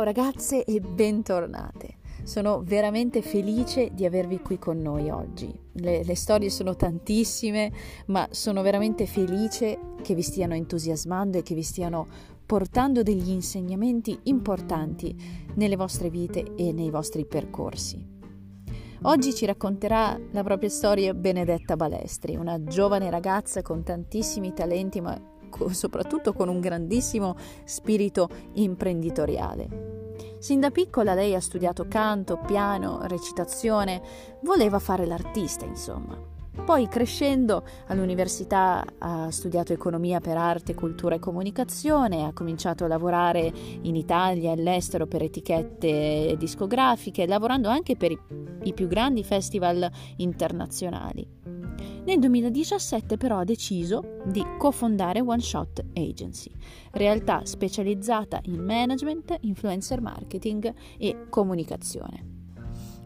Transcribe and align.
Ciao 0.00 0.12
ragazze 0.14 0.64
e 0.64 0.80
bentornate. 0.80 1.96
Sono 2.22 2.62
veramente 2.64 3.20
felice 3.20 3.90
di 3.92 4.06
avervi 4.06 4.40
qui 4.40 4.58
con 4.58 4.78
noi 4.78 5.10
oggi. 5.10 5.54
Le, 5.72 6.04
le, 6.04 6.14
storie 6.14 6.48
sono 6.48 6.74
tantissime, 6.74 7.70
ma 8.06 8.26
sono 8.30 8.62
veramente 8.62 9.04
felice 9.04 9.78
che 10.00 10.14
vi 10.14 10.22
stiano 10.22 10.54
entusiasmando 10.54 11.36
e 11.36 11.42
che 11.42 11.54
vi 11.54 11.62
stiano 11.62 12.06
portando 12.46 13.02
degli 13.02 13.28
insegnamenti 13.28 14.18
importanti 14.22 15.14
nelle 15.56 15.76
vostre 15.76 16.08
vite 16.08 16.54
e 16.56 16.72
nei 16.72 16.88
vostri 16.88 17.26
percorsi. 17.26 18.02
Oggi 19.02 19.34
ci 19.34 19.44
racconterà 19.44 20.18
la 20.30 20.42
propria 20.42 20.70
storia 20.70 21.12
Benedetta 21.12 21.76
Balestri, 21.76 22.36
una 22.36 22.64
giovane 22.64 23.10
ragazza 23.10 23.60
con 23.60 23.82
tantissimi 23.82 24.54
talenti, 24.54 25.02
ma 25.02 25.14
soprattutto 25.70 26.32
con 26.32 26.48
un 26.48 26.60
grandissimo 26.60 27.36
spirito 27.64 28.28
imprenditoriale. 28.54 29.98
Sin 30.38 30.60
da 30.60 30.70
piccola 30.70 31.14
lei 31.14 31.34
ha 31.34 31.40
studiato 31.40 31.86
canto, 31.88 32.38
piano, 32.38 33.00
recitazione, 33.02 34.00
voleva 34.42 34.78
fare 34.78 35.06
l'artista, 35.06 35.64
insomma. 35.66 36.38
Poi 36.64 36.88
crescendo 36.88 37.64
all'università 37.86 38.84
ha 38.98 39.30
studiato 39.30 39.72
economia 39.72 40.20
per 40.20 40.36
arte, 40.36 40.74
cultura 40.74 41.14
e 41.14 41.18
comunicazione, 41.18 42.24
ha 42.24 42.32
cominciato 42.32 42.84
a 42.84 42.88
lavorare 42.88 43.52
in 43.82 43.96
Italia 43.96 44.50
e 44.50 44.52
all'estero 44.52 45.06
per 45.06 45.22
etichette 45.22 46.34
discografiche, 46.38 47.26
lavorando 47.26 47.68
anche 47.68 47.96
per 47.96 48.12
i, 48.62 48.72
più 48.72 48.88
grandi 48.88 49.24
festival 49.24 49.88
internazionali. 50.16 51.39
Nel 52.04 52.18
2017 52.18 53.16
però 53.16 53.38
ha 53.38 53.44
deciso 53.44 54.18
di 54.24 54.42
cofondare 54.58 55.20
One 55.20 55.40
Shot 55.40 55.84
Agency, 55.94 56.50
realtà 56.92 57.44
specializzata 57.44 58.40
in 58.44 58.64
management, 58.64 59.36
influencer 59.42 60.00
marketing 60.00 60.74
e 60.98 61.28
comunicazione. 61.28 62.38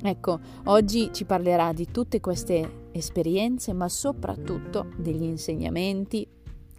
Ecco, 0.01 0.39
oggi 0.65 1.11
ci 1.13 1.25
parlerà 1.25 1.73
di 1.73 1.91
tutte 1.91 2.21
queste 2.21 2.89
esperienze, 2.93 3.73
ma 3.73 3.89
soprattutto 3.89 4.91
degli 4.97 5.23
insegnamenti 5.23 6.29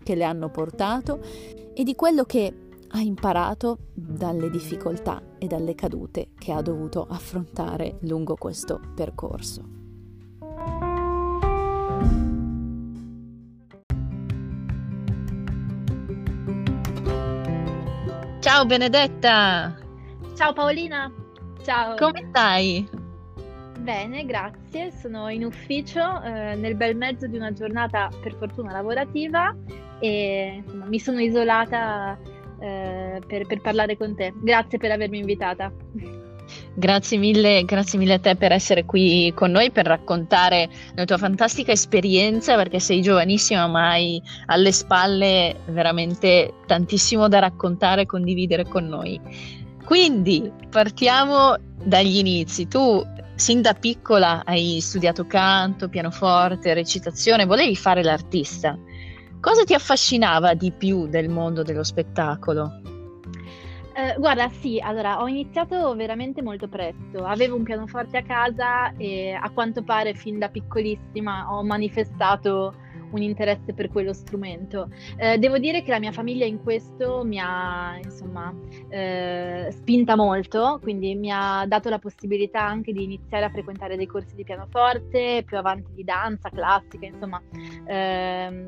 che 0.01 0.15
le 0.15 0.23
hanno 0.23 0.49
portato 0.49 1.19
e 1.73 1.83
di 1.83 1.95
quello 1.95 2.23
che 2.23 2.53
ha 2.87 3.01
imparato 3.01 3.79
dalle 3.93 4.49
difficoltà 4.49 5.21
e 5.37 5.47
dalle 5.47 5.75
cadute 5.75 6.29
che 6.37 6.53
ha 6.53 6.61
dovuto 6.61 7.05
affrontare 7.09 7.97
lungo 8.01 8.35
questo 8.35 8.79
percorso. 8.93 9.84
Ciao 18.45 18.63
Benedetta! 18.63 19.75
Ciao 20.35 20.53
Paolina! 20.53 21.11
Ciao! 21.63 21.95
Come 21.95 22.27
stai? 22.29 22.87
Bene, 23.79 24.23
grazie. 24.23 24.91
Sono 24.91 25.29
in 25.29 25.43
ufficio 25.43 26.21
eh, 26.21 26.53
nel 26.53 26.75
bel 26.75 26.95
mezzo 26.95 27.25
di 27.25 27.37
una 27.37 27.51
giornata 27.53 28.07
per 28.21 28.35
fortuna 28.35 28.71
lavorativa 28.71 29.51
e 29.99 30.61
insomma, 30.63 30.85
mi 30.85 30.99
sono 30.99 31.21
isolata 31.21 32.19
eh, 32.59 33.19
per, 33.25 33.47
per 33.47 33.61
parlare 33.61 33.97
con 33.97 34.15
te. 34.15 34.31
Grazie 34.35 34.77
per 34.77 34.91
avermi 34.91 35.17
invitata. 35.17 35.73
Grazie 36.73 37.17
mille, 37.17 37.63
grazie 37.63 37.97
mille 37.97 38.15
a 38.15 38.19
te 38.19 38.35
per 38.35 38.51
essere 38.51 38.83
qui 38.83 39.31
con 39.33 39.51
noi, 39.51 39.71
per 39.71 39.85
raccontare 39.85 40.69
la 40.95 41.05
tua 41.05 41.17
fantastica 41.17 41.71
esperienza, 41.71 42.55
perché 42.55 42.79
sei 42.79 43.01
giovanissima, 43.01 43.65
ma 43.67 43.91
hai 43.91 44.21
alle 44.47 44.71
spalle 44.71 45.55
veramente 45.67 46.53
tantissimo 46.65 47.27
da 47.27 47.39
raccontare 47.39 48.01
e 48.01 48.05
condividere 48.05 48.65
con 48.67 48.87
noi. 48.87 49.19
Quindi 49.85 50.51
partiamo 50.69 51.55
dagli 51.83 52.17
inizi. 52.17 52.67
Tu 52.67 53.03
sin 53.35 53.61
da 53.61 53.73
piccola 53.73 54.43
hai 54.45 54.79
studiato 54.81 55.25
canto, 55.27 55.89
pianoforte, 55.89 56.73
recitazione, 56.73 57.45
volevi 57.45 57.75
fare 57.75 58.03
l'artista. 58.03 58.77
Cosa 59.39 59.63
ti 59.63 59.73
affascinava 59.73 60.53
di 60.55 60.71
più 60.71 61.07
del 61.07 61.29
mondo 61.29 61.61
dello 61.61 61.83
spettacolo? 61.83 62.94
Eh, 63.97 64.15
guarda, 64.17 64.49
sì, 64.49 64.77
allora 64.81 65.21
ho 65.21 65.27
iniziato 65.27 65.95
veramente 65.95 66.41
molto 66.41 66.67
presto. 66.67 67.23
Avevo 67.23 67.55
un 67.55 67.63
pianoforte 67.63 68.17
a 68.17 68.23
casa 68.23 68.93
e 68.97 69.31
a 69.31 69.49
quanto 69.51 69.83
pare 69.83 70.13
fin 70.13 70.37
da 70.37 70.49
piccolissima 70.49 71.47
ho 71.49 71.63
manifestato 71.63 72.73
un 73.11 73.21
interesse 73.21 73.73
per 73.73 73.89
quello 73.89 74.11
strumento. 74.11 74.89
Eh, 75.15 75.37
devo 75.37 75.57
dire 75.59 75.81
che 75.81 75.91
la 75.91 75.99
mia 75.99 76.11
famiglia 76.11 76.45
in 76.45 76.61
questo 76.61 77.23
mi 77.23 77.39
ha 77.39 77.97
insomma 78.03 78.53
eh, 78.89 79.69
spinta 79.71 80.17
molto, 80.17 80.77
quindi 80.81 81.15
mi 81.15 81.31
ha 81.31 81.63
dato 81.65 81.89
la 81.89 81.99
possibilità 81.99 82.61
anche 82.61 82.91
di 82.91 83.01
iniziare 83.01 83.45
a 83.45 83.49
frequentare 83.49 83.95
dei 83.95 84.07
corsi 84.07 84.35
di 84.35 84.43
pianoforte, 84.43 85.43
più 85.45 85.57
avanti 85.57 85.93
di 85.93 86.03
danza 86.03 86.49
classica, 86.49 87.05
insomma. 87.05 87.41
Eh, 87.85 88.65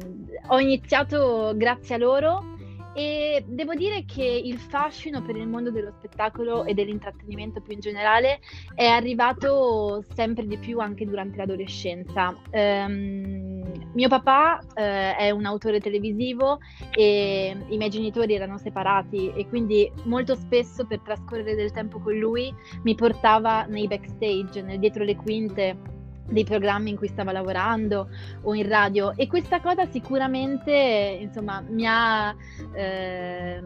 ho 0.48 0.60
iniziato 0.60 1.52
grazie 1.58 1.96
a 1.96 1.98
loro 1.98 2.56
e 2.97 3.44
devo 3.46 3.75
dire 3.75 4.06
che 4.06 4.24
il 4.24 4.58
fascino 4.58 5.22
per 5.22 5.35
il 5.35 5.47
mondo 5.47 5.69
dello 5.69 5.91
spettacolo 5.91 6.66
e 6.66 6.74
dell'intrattenimento 6.74 7.62
più 7.62 7.74
in 7.74 7.80
generale 7.80 8.40
è 8.74 8.88
arrivato 8.88 10.03
sempre 10.16 10.47
di 10.47 10.58
più 10.58 10.80
anche 10.80 11.06
durante 11.06 11.38
l'adolescenza. 11.38 12.36
Um, 12.52 13.62
mio 13.94 14.09
papà 14.09 14.59
uh, 14.63 14.74
è 14.74 15.30
un 15.30 15.46
autore 15.46 15.80
televisivo 15.80 16.57
e 16.96 17.56
i 17.68 17.78
miei 17.78 17.91
genitori 17.91 18.34
erano 18.34 18.57
separati 18.57 19.31
e 19.31 19.47
quindi 19.47 19.91
molto 20.06 20.34
spesso 20.34 20.88
per 20.88 21.02
trascorrere 21.02 21.53
del 21.53 21.72
tempo 21.72 22.00
con 22.00 22.18
lui 22.18 22.52
mi 22.81 22.96
portava 22.96 23.66
nei 23.66 23.86
backstage, 23.86 24.63
nel 24.63 24.80
dietro 24.80 25.03
le 25.03 25.16
quinte 25.16 25.97
dei 26.30 26.44
programmi 26.44 26.90
in 26.90 26.98
cui 26.98 27.08
stava 27.08 27.32
lavorando 27.32 28.10
o 28.42 28.54
in 28.54 28.68
radio. 28.68 29.16
E 29.16 29.28
questa 29.28 29.60
cosa 29.60 29.86
sicuramente 29.86 31.18
insomma 31.22 31.62
mi 31.62 31.86
ha, 31.88 32.36
eh, 32.74 33.62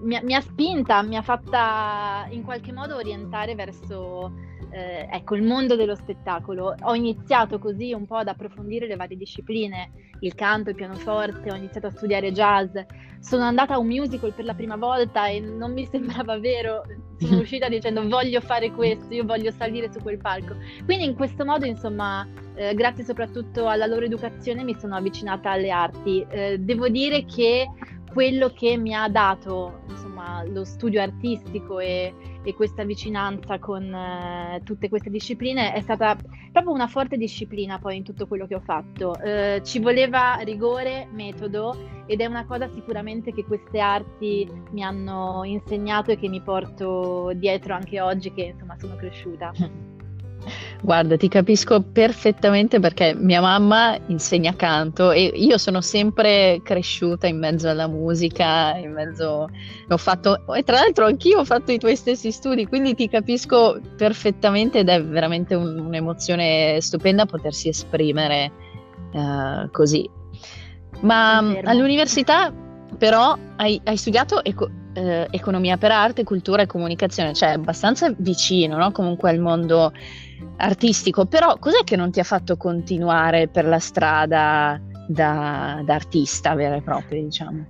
mi, 0.00 0.20
mi 0.22 0.34
ha 0.34 0.40
spinta, 0.40 1.02
mi 1.02 1.16
ha 1.16 1.22
fatta 1.22 2.26
in 2.30 2.42
qualche 2.42 2.72
modo 2.72 2.96
orientare 2.96 3.54
verso 3.54 4.32
eh, 4.70 5.08
ecco, 5.10 5.34
il 5.34 5.42
mondo 5.42 5.76
dello 5.76 5.94
spettacolo. 5.94 6.74
Ho 6.82 6.94
iniziato 6.94 7.58
così 7.58 7.92
un 7.92 8.06
po' 8.06 8.16
ad 8.16 8.28
approfondire 8.28 8.86
le 8.86 8.96
varie 8.96 9.16
discipline, 9.16 9.90
il 10.20 10.34
canto, 10.34 10.70
il 10.70 10.76
pianoforte, 10.76 11.50
ho 11.50 11.54
iniziato 11.54 11.86
a 11.86 11.90
studiare 11.90 12.32
jazz, 12.32 12.76
sono 13.20 13.44
andata 13.44 13.74
a 13.74 13.78
un 13.78 13.86
musical 13.86 14.32
per 14.32 14.44
la 14.44 14.54
prima 14.54 14.76
volta 14.76 15.28
e 15.28 15.40
non 15.40 15.72
mi 15.72 15.86
sembrava 15.90 16.38
vero, 16.38 16.82
sono 17.18 17.40
uscita 17.42 17.68
dicendo 17.68 18.06
voglio 18.06 18.40
fare 18.40 18.70
questo, 18.72 19.12
io 19.12 19.24
voglio 19.24 19.50
salire 19.50 19.90
su 19.92 20.00
quel 20.00 20.18
palco. 20.18 20.56
Quindi 20.84 21.04
in 21.04 21.14
questo 21.14 21.44
modo, 21.44 21.66
insomma, 21.66 22.26
eh, 22.54 22.74
grazie 22.74 23.04
soprattutto 23.04 23.68
alla 23.68 23.86
loro 23.86 24.04
educazione 24.04 24.64
mi 24.64 24.76
sono 24.78 24.96
avvicinata 24.96 25.50
alle 25.50 25.70
arti. 25.70 26.26
Eh, 26.28 26.58
devo 26.58 26.88
dire 26.88 27.24
che 27.24 27.66
quello 28.12 28.50
che 28.50 28.76
mi 28.76 28.94
ha 28.94 29.08
dato 29.08 29.80
insomma, 29.88 30.42
lo 30.44 30.64
studio 30.64 31.00
artistico 31.00 31.78
e, 31.78 32.12
e 32.42 32.54
questa 32.54 32.84
vicinanza 32.84 33.58
con 33.58 33.92
eh, 33.92 34.60
tutte 34.64 34.88
queste 34.88 35.10
discipline 35.10 35.72
è 35.72 35.80
stata 35.80 36.16
proprio 36.52 36.72
una 36.72 36.86
forte 36.86 37.16
disciplina 37.16 37.78
poi 37.78 37.98
in 37.98 38.04
tutto 38.04 38.26
quello 38.26 38.46
che 38.46 38.54
ho 38.54 38.60
fatto. 38.60 39.18
Eh, 39.20 39.60
ci 39.64 39.78
voleva 39.78 40.36
rigore, 40.42 41.08
metodo 41.12 41.76
ed 42.06 42.20
è 42.20 42.26
una 42.26 42.46
cosa 42.46 42.68
sicuramente 42.68 43.32
che 43.32 43.44
queste 43.44 43.80
arti 43.80 44.50
mi 44.70 44.82
hanno 44.82 45.42
insegnato 45.44 46.10
e 46.10 46.16
che 46.16 46.28
mi 46.28 46.40
porto 46.40 47.32
dietro 47.34 47.74
anche 47.74 48.00
oggi 48.00 48.32
che 48.32 48.42
insomma 48.42 48.76
sono 48.78 48.96
cresciuta. 48.96 49.52
Guarda, 50.80 51.16
ti 51.16 51.26
capisco 51.28 51.82
perfettamente 51.82 52.78
perché 52.78 53.12
mia 53.14 53.40
mamma 53.40 53.98
insegna 54.06 54.54
canto 54.54 55.10
e 55.10 55.24
io 55.24 55.58
sono 55.58 55.80
sempre 55.80 56.60
cresciuta 56.62 57.26
in 57.26 57.38
mezzo 57.38 57.68
alla 57.68 57.88
musica, 57.88 58.76
in 58.76 58.92
mezzo... 58.92 59.48
Ho 59.88 59.96
fatto... 59.96 60.54
E 60.54 60.62
tra 60.62 60.76
l'altro 60.76 61.06
anch'io 61.06 61.40
ho 61.40 61.44
fatto 61.44 61.72
i 61.72 61.78
tuoi 61.78 61.96
stessi 61.96 62.30
studi, 62.30 62.66
quindi 62.66 62.94
ti 62.94 63.08
capisco 63.08 63.80
perfettamente 63.96 64.78
ed 64.78 64.88
è 64.88 65.02
veramente 65.02 65.56
un, 65.56 65.78
un'emozione 65.80 66.80
stupenda 66.80 67.26
potersi 67.26 67.68
esprimere 67.68 68.52
uh, 69.14 69.68
così. 69.72 70.08
Ma 71.00 71.38
all'università 71.38 72.52
però 72.96 73.36
hai, 73.56 73.80
hai 73.84 73.96
studiato 73.96 74.44
eco, 74.44 74.70
eh, 74.94 75.26
economia 75.30 75.76
per 75.76 75.90
arte, 75.90 76.24
cultura 76.24 76.62
e 76.62 76.66
comunicazione, 76.66 77.34
cioè 77.34 77.50
abbastanza 77.50 78.12
vicino 78.16 78.76
no? 78.76 78.90
comunque 78.92 79.30
al 79.30 79.38
mondo 79.38 79.92
artistico, 80.56 81.26
però 81.26 81.58
cos'è 81.58 81.84
che 81.84 81.96
non 81.96 82.10
ti 82.10 82.20
ha 82.20 82.24
fatto 82.24 82.56
continuare 82.56 83.48
per 83.48 83.64
la 83.66 83.78
strada 83.78 84.80
da, 85.06 85.80
da 85.84 85.94
artista 85.94 86.54
vera 86.54 86.76
e 86.76 86.82
propria, 86.82 87.22
diciamo? 87.22 87.66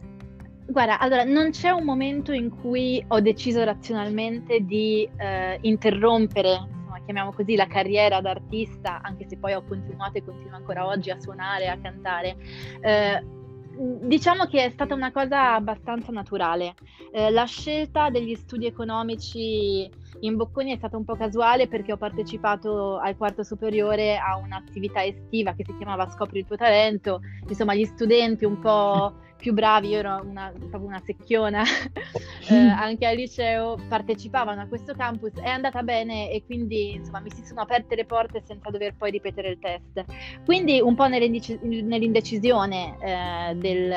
Guarda, 0.66 0.98
allora 0.98 1.24
non 1.24 1.50
c'è 1.50 1.70
un 1.70 1.84
momento 1.84 2.32
in 2.32 2.50
cui 2.50 3.02
ho 3.08 3.20
deciso 3.20 3.64
razionalmente 3.64 4.60
di 4.60 5.08
eh, 5.16 5.58
interrompere, 5.62 6.50
insomma, 6.50 7.00
chiamiamo 7.04 7.32
così, 7.32 7.56
la 7.56 7.66
carriera 7.66 8.20
d'artista, 8.20 9.00
anche 9.02 9.26
se 9.26 9.38
poi 9.38 9.54
ho 9.54 9.64
continuato 9.66 10.18
e 10.18 10.24
continuo 10.24 10.56
ancora 10.56 10.86
oggi 10.86 11.10
a 11.10 11.18
suonare, 11.18 11.68
a 11.68 11.78
cantare. 11.78 12.36
Eh, 12.80 13.36
Diciamo 13.80 14.46
che 14.46 14.64
è 14.64 14.70
stata 14.70 14.92
una 14.92 15.12
cosa 15.12 15.54
abbastanza 15.54 16.10
naturale. 16.10 16.74
Eh, 17.12 17.30
la 17.30 17.44
scelta 17.44 18.10
degli 18.10 18.34
studi 18.34 18.66
economici 18.66 19.88
in 20.20 20.36
Bocconi 20.36 20.72
è 20.72 20.76
stata 20.76 20.96
un 20.96 21.04
po' 21.04 21.16
casuale 21.16 21.68
perché 21.68 21.92
ho 21.92 21.96
partecipato 21.96 22.98
al 22.98 23.16
quarto 23.16 23.42
superiore 23.42 24.16
a 24.16 24.36
un'attività 24.36 25.04
estiva 25.04 25.54
che 25.54 25.64
si 25.64 25.76
chiamava 25.76 26.08
Scopri 26.08 26.40
il 26.40 26.46
tuo 26.46 26.56
talento. 26.56 27.20
Insomma, 27.48 27.74
gli 27.74 27.84
studenti 27.84 28.44
un 28.44 28.58
po' 28.58 29.26
più 29.38 29.52
bravi, 29.54 29.88
io 29.88 29.98
ero 29.98 30.20
una, 30.24 30.52
proprio 30.58 30.86
una 30.86 31.00
secchiona, 31.04 31.62
eh, 32.50 32.54
anche 32.54 33.06
al 33.06 33.14
liceo 33.16 33.78
partecipavano 33.88 34.62
a 34.62 34.66
questo 34.66 34.94
campus, 34.94 35.34
è 35.34 35.48
andata 35.48 35.82
bene 35.82 36.30
e 36.30 36.44
quindi 36.44 36.94
insomma 36.94 37.20
mi 37.20 37.30
si 37.30 37.44
sono 37.46 37.60
aperte 37.60 37.94
le 37.94 38.04
porte 38.04 38.42
senza 38.44 38.68
dover 38.70 38.96
poi 38.96 39.12
ripetere 39.12 39.50
il 39.50 39.58
test. 39.60 40.04
Quindi 40.44 40.80
un 40.80 40.96
po' 40.96 41.06
nell'indecisione 41.06 42.96
eh, 43.00 43.54
del 43.54 43.94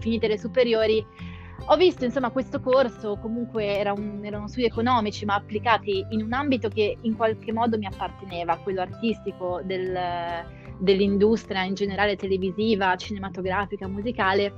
finite 0.00 0.26
le 0.26 0.38
superiori 0.38 1.06
ho 1.70 1.76
visto 1.76 2.04
insomma 2.04 2.30
questo 2.30 2.60
corso, 2.60 3.18
comunque 3.20 3.76
era 3.76 3.92
un, 3.92 4.20
erano 4.24 4.48
studi 4.48 4.64
economici 4.64 5.26
ma 5.26 5.34
applicati 5.34 6.04
in 6.10 6.22
un 6.22 6.32
ambito 6.32 6.68
che 6.68 6.96
in 7.02 7.14
qualche 7.14 7.52
modo 7.52 7.76
mi 7.76 7.86
apparteneva, 7.86 8.56
quello 8.58 8.80
artistico 8.80 9.60
del, 9.62 9.98
dell'industria 10.78 11.64
in 11.64 11.74
generale 11.74 12.16
televisiva, 12.16 12.96
cinematografica, 12.96 13.86
musicale 13.86 14.54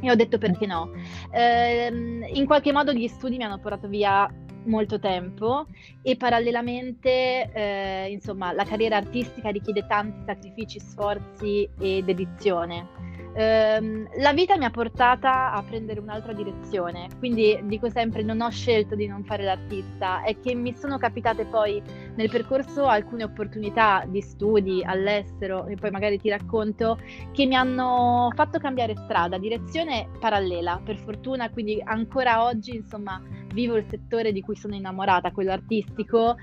e 0.00 0.10
ho 0.10 0.14
detto 0.14 0.38
perché 0.38 0.66
no. 0.66 0.90
Eh, 1.32 2.30
in 2.32 2.46
qualche 2.46 2.72
modo 2.72 2.92
gli 2.92 3.08
studi 3.08 3.36
mi 3.36 3.44
hanno 3.44 3.58
portato 3.58 3.88
via 3.88 4.32
molto 4.64 5.00
tempo 5.00 5.66
e 6.00 6.16
parallelamente 6.16 7.50
eh, 7.52 8.08
insomma 8.10 8.52
la 8.52 8.64
carriera 8.64 8.96
artistica 8.98 9.50
richiede 9.50 9.84
tanti 9.88 10.22
sacrifici, 10.24 10.78
sforzi 10.78 11.68
e 11.80 12.02
dedizione 12.04 13.11
ehm, 13.34 14.08
la 14.18 14.32
vita 14.32 14.56
mi 14.56 14.64
ha 14.64 14.70
portata 14.70 15.52
a 15.52 15.62
prendere 15.62 16.00
un'altra 16.00 16.32
direzione, 16.32 17.08
quindi 17.18 17.58
dico 17.64 17.88
sempre 17.88 18.22
non 18.22 18.40
ho 18.40 18.50
scelto 18.50 18.94
di 18.94 19.06
non 19.06 19.24
fare 19.24 19.44
l'artista, 19.44 20.22
è 20.22 20.38
che 20.38 20.54
mi 20.54 20.74
sono 20.74 20.98
capitate 20.98 21.44
poi 21.44 21.82
nel 22.14 22.28
percorso 22.28 22.86
alcune 22.86 23.24
opportunità 23.24 24.04
di 24.06 24.20
studi 24.20 24.82
all'estero, 24.84 25.66
e 25.66 25.76
poi 25.76 25.90
magari 25.90 26.18
ti 26.18 26.28
racconto, 26.28 26.98
che 27.32 27.46
mi 27.46 27.54
hanno 27.54 28.30
fatto 28.34 28.58
cambiare 28.58 28.94
strada, 28.96 29.38
direzione 29.38 30.08
parallela, 30.20 30.80
per 30.84 30.96
fortuna, 30.98 31.50
quindi 31.50 31.80
ancora 31.82 32.44
oggi 32.44 32.76
insomma 32.76 33.20
vivo 33.52 33.76
il 33.76 33.86
settore 33.88 34.32
di 34.32 34.40
cui 34.40 34.56
sono 34.56 34.74
innamorata, 34.74 35.30
quello 35.30 35.52
artistico, 35.52 36.36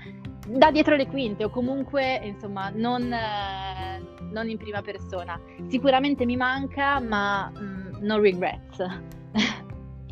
da 0.56 0.70
dietro 0.70 0.96
le 0.96 1.06
quinte 1.06 1.44
o 1.44 1.50
comunque 1.50 2.20
insomma 2.24 2.70
non, 2.74 3.12
eh, 3.12 4.02
non 4.32 4.48
in 4.48 4.58
prima 4.58 4.82
persona. 4.82 5.40
Sicuramente 5.68 6.24
mi 6.24 6.36
manca, 6.36 7.00
ma 7.00 7.50
mh, 7.50 7.62
mm, 7.62 8.04
no 8.04 8.18
regrets. 8.18 8.78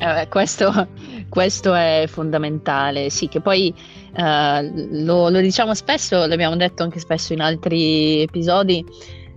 Eh, 0.00 0.28
questo, 0.28 0.86
questo, 1.28 1.74
è 1.74 2.04
fondamentale, 2.06 3.10
sì, 3.10 3.26
che 3.26 3.40
poi 3.40 3.74
eh, 4.14 4.72
lo, 5.02 5.28
lo, 5.28 5.40
diciamo 5.40 5.74
spesso, 5.74 6.24
l'abbiamo 6.24 6.54
detto 6.54 6.84
anche 6.84 7.00
spesso 7.00 7.32
in 7.32 7.40
altri 7.40 8.22
episodi, 8.22 8.84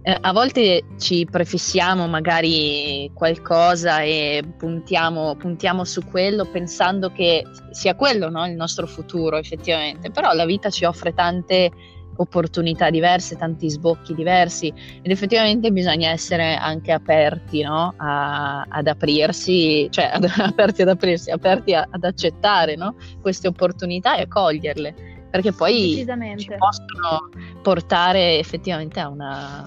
eh, 0.04 0.18
a 0.20 0.32
volte 0.34 0.84
ci 0.98 1.28
prefissiamo 1.30 2.08
magari 2.08 3.12
qualcosa 3.14 4.02
e 4.02 4.44
puntiamo, 4.58 5.36
puntiamo 5.36 5.84
su 5.84 6.04
quello 6.06 6.46
pensando 6.46 7.12
che 7.12 7.46
sia 7.70 7.96
quello 7.96 8.30
no? 8.30 8.46
il 8.48 8.56
nostro 8.56 8.88
futuro 8.88 9.38
effettivamente, 9.38 10.10
però 10.10 10.34
la 10.34 10.46
vita 10.46 10.72
ci 10.72 10.86
offre 10.86 11.14
tante 11.14 11.70
opportunità 12.16 12.90
diverse, 12.90 13.36
tanti 13.36 13.70
sbocchi 13.70 14.16
diversi 14.16 14.74
ed 15.02 15.12
effettivamente 15.12 15.72
bisogna 15.72 16.10
essere 16.10 16.56
anche 16.56 16.92
aperti 16.92 17.62
no? 17.62 17.94
a, 17.98 18.66
ad 18.68 18.88
aprirsi, 18.88 19.88
cioè 19.92 20.10
ad, 20.14 20.26
aperti 20.38 20.82
ad 20.82 20.90
aprirsi, 20.90 21.30
aperti 21.30 21.76
a, 21.76 21.88
ad 21.90 22.04
accettare 22.04 22.76
no? 22.76 22.96
queste 23.22 23.48
opportunità 23.48 24.18
e 24.18 24.28
coglierle 24.28 25.10
perché 25.32 25.54
poi 25.54 26.06
ci 26.38 26.50
possono 26.58 27.30
portare 27.62 28.38
effettivamente 28.38 29.00
a 29.00 29.08
una, 29.08 29.66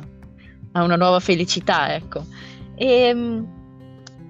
a 0.74 0.82
una 0.82 0.96
nuova 0.96 1.20
felicità, 1.20 1.94
ecco. 1.94 2.24
E, 2.74 2.86
ehm, 2.86 3.46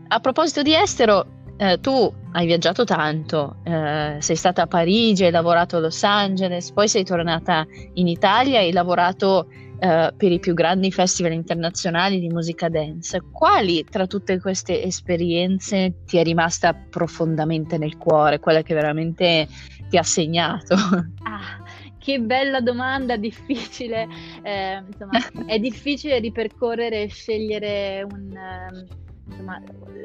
a 0.09 0.21
proposito 0.21 0.63
di 0.63 0.75
estero, 0.75 1.27
eh, 1.57 1.79
tu 1.81 2.13
hai 2.33 2.47
viaggiato 2.47 2.85
tanto, 2.85 3.57
eh, 3.65 4.17
sei 4.19 4.37
stata 4.37 4.63
a 4.63 4.67
Parigi, 4.67 5.25
hai 5.25 5.31
lavorato 5.31 5.77
a 5.77 5.81
Los 5.81 6.03
Angeles, 6.03 6.73
poi 6.73 6.89
sei 6.89 7.05
tornata 7.05 7.67
in 7.95 8.09
Italia 8.09 8.59
e 8.61 8.65
hai 8.65 8.73
lavorato 8.73 9.49
eh, 9.79 10.13
per 10.17 10.33
i 10.33 10.39
più 10.39 10.55
grandi 10.55 10.91
festival 10.91 11.33
internazionali 11.33 12.19
di 12.19 12.29
musica 12.29 12.69
dance. 12.69 13.23
Quali 13.31 13.85
tra 13.85 14.07
tutte 14.07 14.41
queste 14.41 14.83
esperienze 14.83 15.95
ti 16.07 16.17
è 16.17 16.23
rimasta 16.23 16.75
profondamente 16.75 17.79
nel 17.79 17.97
cuore, 17.97 18.41
quella 18.41 18.63
che 18.63 18.75
veramente 18.75 19.49
ti 19.89 19.97
ha 19.97 20.03
segnato? 20.03 20.75
Ah, 20.75 21.63
che 22.05 22.21
bella 22.21 22.61
domanda, 22.61 23.17
difficile. 23.17 24.07
Eh, 24.43 24.83
insomma, 24.87 25.19
è 25.47 25.59
difficile 25.59 26.19
ripercorrere 26.19 27.05
e 27.05 27.09
scegliere 27.09 28.07
un, 28.09 28.37
ehm, 28.37 28.87
insomma, 29.27 29.63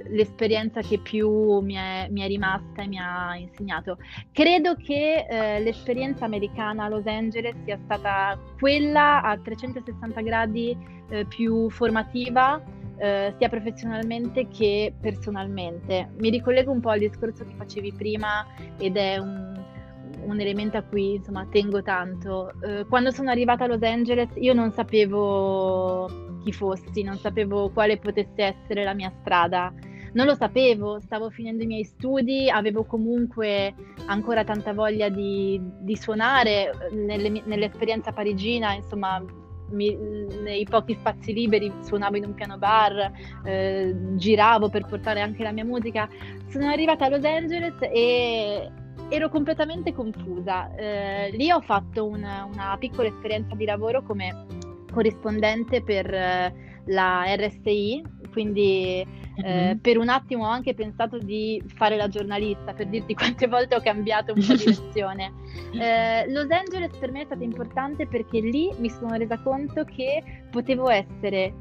l'esperienza 0.08 0.80
che 0.82 1.00
più 1.00 1.60
mi 1.60 1.74
è, 1.74 2.08
mi 2.10 2.22
è, 2.22 2.28
rimasta 2.28 2.84
e 2.84 2.88
mi 2.88 2.98
ha 2.98 3.36
insegnato. 3.36 3.98
Credo 4.32 4.76
che 4.76 5.26
eh, 5.30 5.60
l'esperienza 5.60 6.24
americana 6.24 6.86
a 6.86 6.88
Los 6.88 7.06
Angeles 7.06 7.56
sia 7.66 7.78
stata 7.84 8.40
quella 8.58 9.22
a 9.22 9.38
360 9.38 10.22
gradi 10.22 10.78
eh, 11.10 11.26
più 11.26 11.70
formativa. 11.70 12.64
Eh, 13.02 13.34
sia 13.38 13.48
professionalmente 13.48 14.48
che 14.50 14.94
personalmente. 15.00 16.10
Mi 16.18 16.30
ricollego 16.30 16.72
un 16.72 16.82
po' 16.82 16.90
al 16.90 17.00
discorso 17.00 17.46
che 17.46 17.54
facevi 17.56 17.94
prima 17.94 18.46
ed 18.78 18.98
è 18.98 19.18
un, 19.18 19.59
un 20.32 20.40
elemento 20.40 20.78
a 20.78 20.84
cui 20.84 21.16
insomma 21.16 21.48
tengo 21.50 21.82
tanto. 21.82 22.52
Eh, 22.62 22.86
quando 22.88 23.12
sono 23.12 23.30
arrivata 23.30 23.64
a 23.64 23.68
Los 23.68 23.82
Angeles 23.82 24.30
io 24.36 24.54
non 24.54 24.72
sapevo 24.72 26.10
chi 26.44 26.52
fossi, 26.52 27.04
non 27.04 27.18
sapevo 27.18 27.70
quale 27.70 27.98
potesse 27.98 28.44
essere 28.44 28.84
la 28.84 28.94
mia 28.94 29.12
strada. 29.22 29.74
Non 30.12 30.26
lo 30.26 30.34
sapevo, 30.34 31.00
stavo 31.00 31.30
finendo 31.30 31.64
i 31.64 31.68
miei 31.68 31.84
studi, 31.84 32.50
avevo 32.50 32.84
comunque 32.84 33.76
ancora 34.08 34.44
tanta 34.44 34.74
voglia 34.74 35.08
di, 35.10 35.62
di 35.82 35.96
suonare 35.96 36.72
nelle, 36.92 37.44
nell'esperienza 37.46 38.12
parigina, 38.12 38.74
insomma 38.74 39.24
mi, 39.72 39.96
nei 40.42 40.66
pochi 40.66 40.96
spazi 40.96 41.32
liberi 41.34 41.72
suonavo 41.82 42.18
in 42.18 42.26
un 42.26 42.34
piano 42.34 42.58
bar, 42.58 43.12
eh, 43.44 43.96
giravo 44.16 44.70
per 44.70 44.86
portare 44.86 45.22
anche 45.22 45.44
la 45.44 45.52
mia 45.52 45.66
musica. 45.66 46.10
Sono 46.48 46.68
arrivata 46.68 47.06
a 47.06 47.10
Los 47.10 47.24
Angeles 47.24 47.76
e 47.82 48.72
ero 49.10 49.30
completamente 49.30 49.94
confusa. 49.94 50.74
Eh, 50.76 51.32
lì 51.32 51.52
ho 51.52 51.62
fatto 51.62 52.06
una, 52.06 52.48
una, 52.52 52.78
piccola 52.80 53.08
esperienza 53.08 53.56
di 53.56 53.66
lavoro 53.66 54.04
come 54.04 54.46
corrispondente 54.92 55.82
per 55.82 56.14
eh, 56.14 56.54
la 56.86 57.24
RSI, 57.36 58.04
quindi 58.32 59.02
eh, 59.02 59.08
mm-hmm. 59.44 59.78
per 59.78 59.98
un 59.98 60.10
attimo 60.10 60.46
ho 60.46 60.50
anche 60.50 60.74
pensato 60.74 61.18
di 61.18 61.62
fare 61.76 61.96
la 61.96 62.08
giornalista, 62.08 62.74
per 62.74 62.88
dirti 62.88 63.14
quante 63.16 63.48
volte 63.48 63.76
ho 63.76 63.82
cambiato 63.82 64.34
un 64.34 64.46
po' 64.46 64.54
di 64.54 64.64
direzione. 64.66 65.34
Eh, 65.72 66.26
Los 66.32 66.50
Angeles 66.50 66.98
per 66.98 67.12
me 67.12 67.22
è 67.22 67.26
stata 67.26 67.44
importante 67.44 68.08
perché 68.08 68.40
lì 68.40 68.72
mi 68.80 68.90
sono 68.90 69.16
resa 69.16 69.38
conto 69.38 69.84
che 69.84 70.24
potevo 70.50 70.90
essere 70.90 71.54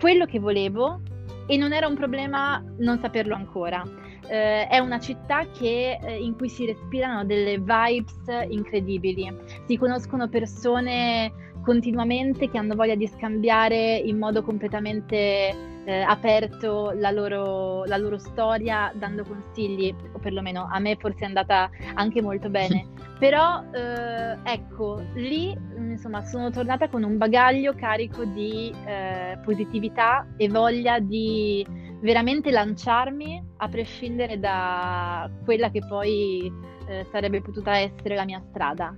quello 0.00 0.24
che 0.24 0.38
volevo 0.38 1.02
e 1.46 1.58
non 1.58 1.74
era 1.74 1.86
un 1.86 1.94
problema 1.94 2.64
non 2.78 2.98
saperlo 2.98 3.34
ancora 3.34 3.84
eh, 4.32 4.66
è 4.66 4.78
una 4.78 4.98
città 4.98 5.46
che, 5.50 5.98
eh, 6.02 6.16
in 6.16 6.34
cui 6.36 6.48
si 6.48 6.64
respirano 6.64 7.22
delle 7.26 7.58
vibes 7.58 8.24
incredibili, 8.48 9.30
si 9.66 9.76
conoscono 9.76 10.26
persone 10.28 11.50
continuamente 11.62 12.48
che 12.48 12.56
hanno 12.56 12.74
voglia 12.74 12.94
di 12.94 13.06
scambiare 13.06 13.94
in 13.94 14.16
modo 14.16 14.42
completamente 14.42 15.70
eh, 15.84 16.00
aperto 16.00 16.92
la 16.96 17.10
loro, 17.10 17.84
la 17.84 17.98
loro, 17.98 18.16
storia 18.16 18.90
dando 18.94 19.22
consigli, 19.22 19.94
o 20.12 20.18
perlomeno 20.18 20.66
a 20.70 20.78
me 20.78 20.96
forse 20.96 21.24
è 21.24 21.26
andata 21.26 21.68
anche 21.94 22.22
molto 22.22 22.48
bene. 22.48 22.86
Però 23.18 23.62
eh, 23.70 24.38
ecco, 24.44 25.02
lì 25.14 25.54
insomma 25.76 26.24
sono 26.24 26.50
tornata 26.50 26.88
con 26.88 27.02
un 27.02 27.18
bagaglio 27.18 27.74
carico 27.74 28.24
di 28.24 28.72
eh, 28.86 29.38
positività 29.44 30.26
e 30.38 30.48
voglia 30.48 30.98
di 30.98 31.64
veramente 32.02 32.50
lanciarmi 32.50 33.42
a 33.56 33.68
prescindere 33.68 34.38
da 34.38 35.30
quella 35.44 35.70
che 35.70 35.80
poi 35.86 36.52
eh, 36.86 37.06
sarebbe 37.10 37.40
potuta 37.40 37.78
essere 37.78 38.14
la 38.14 38.24
mia 38.24 38.42
strada. 38.50 38.92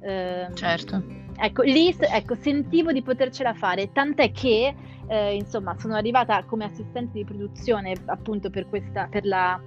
Eh, 0.00 0.48
certo. 0.54 1.22
Ecco, 1.36 1.62
lì 1.62 1.94
ecco, 1.98 2.36
sentivo 2.36 2.92
di 2.92 3.02
potercela 3.02 3.54
fare, 3.54 3.90
tant'è 3.92 4.30
che 4.30 4.74
eh, 5.08 5.34
insomma 5.34 5.76
sono 5.78 5.94
arrivata 5.94 6.44
come 6.44 6.64
assistente 6.64 7.18
di 7.18 7.24
produzione 7.24 7.92
appunto 8.06 8.50
per, 8.50 8.68
questa, 8.68 9.08
per 9.10 9.26
la 9.26 9.60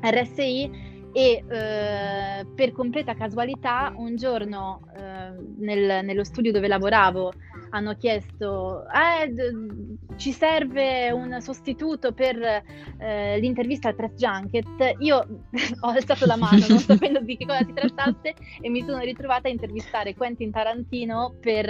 RSI 0.00 0.91
e 1.12 1.44
eh, 1.46 2.46
per 2.54 2.72
completa 2.72 3.14
casualità 3.14 3.92
un 3.96 4.16
giorno 4.16 4.80
eh, 4.96 5.32
nel, 5.58 6.04
nello 6.04 6.24
studio 6.24 6.52
dove 6.52 6.68
lavoravo 6.68 7.32
hanno 7.70 7.94
chiesto 7.96 8.84
eh, 8.88 9.28
d- 9.28 10.16
ci 10.16 10.32
serve 10.32 11.10
un 11.10 11.40
sostituto 11.40 12.12
per 12.12 12.62
eh, 12.98 13.38
l'intervista 13.38 13.88
al 13.88 13.94
press 13.94 14.14
junket, 14.14 14.96
io 14.98 15.18
ho 15.80 15.88
alzato 15.88 16.26
la 16.26 16.36
mano 16.36 16.64
non 16.68 16.78
sapendo 16.78 17.20
di 17.20 17.36
che 17.36 17.46
cosa 17.46 17.64
si 17.64 17.72
trattasse 17.72 18.34
e 18.60 18.68
mi 18.68 18.82
sono 18.82 18.98
ritrovata 18.98 19.48
a 19.48 19.50
intervistare 19.50 20.14
Quentin 20.14 20.50
Tarantino 20.50 21.34
per 21.40 21.68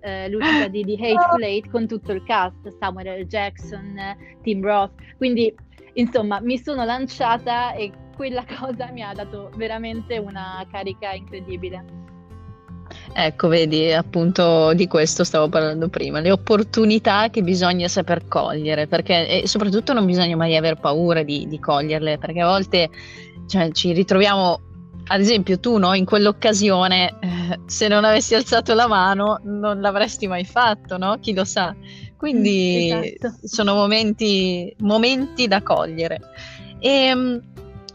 eh, 0.00 0.28
l'uscita 0.28 0.68
di, 0.68 0.82
di 0.82 0.94
Hateful 0.94 1.42
Eight 1.42 1.70
con 1.70 1.86
tutto 1.86 2.12
il 2.12 2.22
cast, 2.24 2.68
Samuel 2.78 3.22
L. 3.22 3.26
Jackson, 3.26 3.96
Tim 4.42 4.62
Roth, 4.62 4.92
quindi 5.16 5.54
insomma 5.94 6.40
mi 6.40 6.58
sono 6.58 6.84
lanciata 6.84 7.72
e 7.74 7.92
quella 8.14 8.44
cosa 8.58 8.90
mi 8.90 9.02
ha 9.02 9.12
dato 9.12 9.50
veramente 9.56 10.18
una 10.18 10.64
carica 10.70 11.12
incredibile. 11.12 12.02
Ecco, 13.12 13.48
vedi, 13.48 13.92
appunto 13.92 14.72
di 14.74 14.86
questo 14.86 15.24
stavo 15.24 15.48
parlando 15.48 15.88
prima, 15.88 16.20
le 16.20 16.30
opportunità 16.30 17.30
che 17.30 17.42
bisogna 17.42 17.88
saper 17.88 18.26
cogliere, 18.28 18.86
perché 18.86 19.42
e 19.42 19.48
soprattutto 19.48 19.92
non 19.92 20.04
bisogna 20.04 20.36
mai 20.36 20.56
aver 20.56 20.78
paura 20.78 21.22
di, 21.22 21.46
di 21.48 21.58
coglierle, 21.58 22.18
perché 22.18 22.40
a 22.40 22.46
volte 22.46 22.90
cioè, 23.46 23.70
ci 23.72 23.92
ritroviamo, 23.92 24.60
ad 25.06 25.20
esempio 25.20 25.58
tu 25.58 25.78
no, 25.78 25.94
in 25.94 26.04
quell'occasione, 26.04 27.18
eh, 27.20 27.60
se 27.66 27.88
non 27.88 28.04
avessi 28.04 28.34
alzato 28.34 28.74
la 28.74 28.86
mano 28.86 29.40
non 29.44 29.80
l'avresti 29.80 30.26
mai 30.26 30.44
fatto, 30.44 30.98
no? 30.98 31.18
Chi 31.20 31.34
lo 31.34 31.44
sa. 31.44 31.74
Quindi 32.16 32.90
esatto. 32.90 33.46
sono 33.46 33.74
momenti, 33.74 34.74
momenti 34.78 35.46
da 35.46 35.62
cogliere. 35.62 36.20
E, 36.80 36.88
ehm, 36.88 37.42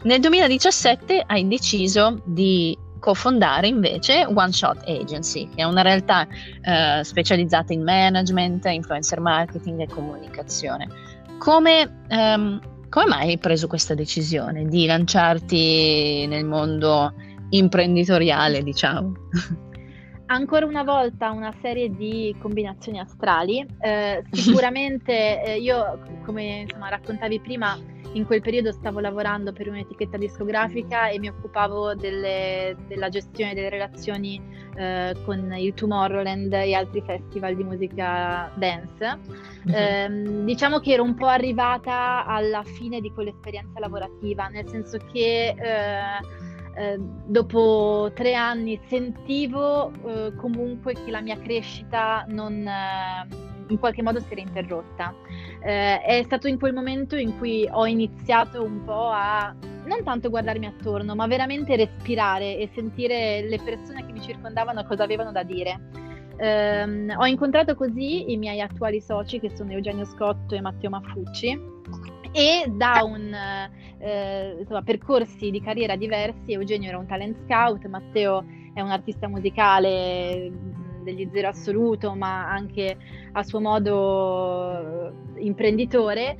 nel 0.02 0.20
2017 0.20 1.24
hai 1.26 1.46
deciso 1.46 2.22
di 2.24 2.76
cofondare 3.00 3.66
invece 3.66 4.24
One 4.26 4.52
Shot 4.52 4.84
Agency, 4.86 5.48
che 5.48 5.62
è 5.62 5.64
una 5.64 5.82
realtà 5.82 6.26
eh, 6.62 7.02
specializzata 7.02 7.72
in 7.72 7.82
management, 7.82 8.64
influencer 8.66 9.20
marketing 9.20 9.80
e 9.80 9.88
comunicazione. 9.88 10.88
Come, 11.38 12.04
um, 12.10 12.60
come 12.88 13.06
mai 13.06 13.28
hai 13.30 13.38
preso 13.38 13.66
questa 13.66 13.94
decisione 13.94 14.66
di 14.66 14.86
lanciarti 14.86 16.26
nel 16.28 16.44
mondo 16.44 17.12
imprenditoriale, 17.50 18.62
diciamo? 18.62 19.12
Ancora 20.26 20.64
una 20.64 20.84
volta 20.84 21.30
una 21.32 21.52
serie 21.60 21.90
di 21.90 22.36
combinazioni 22.38 23.00
astrali. 23.00 23.66
Eh, 23.80 24.22
sicuramente 24.30 25.42
eh, 25.42 25.58
io, 25.58 25.98
come 26.24 26.60
insomma, 26.60 26.88
raccontavi 26.88 27.40
prima, 27.40 27.76
in 28.12 28.24
quel 28.26 28.40
periodo 28.40 28.72
stavo 28.72 28.98
lavorando 28.98 29.52
per 29.52 29.68
un'etichetta 29.68 30.16
discografica 30.16 31.08
e 31.08 31.18
mi 31.18 31.28
occupavo 31.28 31.94
delle, 31.94 32.76
della 32.88 33.08
gestione 33.08 33.54
delle 33.54 33.68
relazioni 33.68 34.40
eh, 34.76 35.14
con 35.24 35.52
il 35.52 35.74
Tomorrowland 35.74 36.52
e 36.52 36.74
altri 36.74 37.02
festival 37.02 37.54
di 37.54 37.62
musica 37.62 38.50
dance. 38.56 39.18
Mm-hmm. 39.68 40.42
Eh, 40.42 40.44
diciamo 40.44 40.80
che 40.80 40.92
ero 40.92 41.04
un 41.04 41.14
po' 41.14 41.26
arrivata 41.26 42.24
alla 42.24 42.64
fine 42.64 43.00
di 43.00 43.12
quell'esperienza 43.12 43.78
lavorativa, 43.78 44.48
nel 44.48 44.68
senso 44.68 44.98
che 45.12 45.54
eh, 45.56 46.38
eh 46.76 46.98
dopo 47.26 48.10
tre 48.14 48.34
anni 48.34 48.80
sentivo 48.86 49.92
eh, 50.06 50.32
comunque 50.36 50.94
che 50.94 51.10
la 51.10 51.20
mia 51.20 51.36
crescita 51.36 52.24
non 52.28 52.66
eh, 52.66 53.48
in 53.70 53.78
qualche 53.78 54.02
modo 54.02 54.20
si 54.20 54.26
era 54.30 54.40
interrotta. 54.40 55.14
Eh, 55.62 56.00
è 56.00 56.22
stato 56.24 56.48
in 56.48 56.58
quel 56.58 56.74
momento 56.74 57.16
in 57.16 57.38
cui 57.38 57.68
ho 57.70 57.86
iniziato 57.86 58.62
un 58.62 58.84
po' 58.84 59.08
a 59.08 59.54
non 59.84 60.04
tanto 60.04 60.30
guardarmi 60.30 60.66
attorno, 60.66 61.14
ma 61.14 61.26
veramente 61.26 61.76
respirare 61.76 62.58
e 62.58 62.70
sentire 62.74 63.42
le 63.48 63.58
persone 63.58 64.04
che 64.04 64.12
mi 64.12 64.20
circondavano 64.20 64.84
cosa 64.84 65.04
avevano 65.04 65.32
da 65.32 65.42
dire. 65.42 65.80
Eh, 66.36 67.14
ho 67.14 67.26
incontrato 67.26 67.74
così 67.74 68.32
i 68.32 68.36
miei 68.36 68.60
attuali 68.60 69.00
soci 69.00 69.40
che 69.40 69.50
sono 69.54 69.72
Eugenio 69.72 70.04
Scotto 70.04 70.54
e 70.54 70.60
Matteo 70.60 70.90
Maffucci 70.90 71.78
e 72.32 72.64
da 72.68 73.02
un 73.04 73.34
eh, 73.98 74.56
insomma, 74.58 74.82
percorsi 74.82 75.50
di 75.50 75.60
carriera 75.60 75.96
diversi, 75.96 76.52
Eugenio 76.52 76.88
era 76.88 76.98
un 76.98 77.06
talent 77.06 77.36
scout, 77.44 77.86
Matteo 77.86 78.44
è 78.72 78.80
un 78.80 78.90
artista 78.90 79.28
musicale 79.28 80.50
degli 81.02 81.28
zero 81.32 81.48
assoluto, 81.48 82.14
ma 82.14 82.50
anche 82.50 82.96
a 83.32 83.42
suo 83.42 83.60
modo 83.60 85.08
eh, 85.36 85.44
imprenditore, 85.44 86.36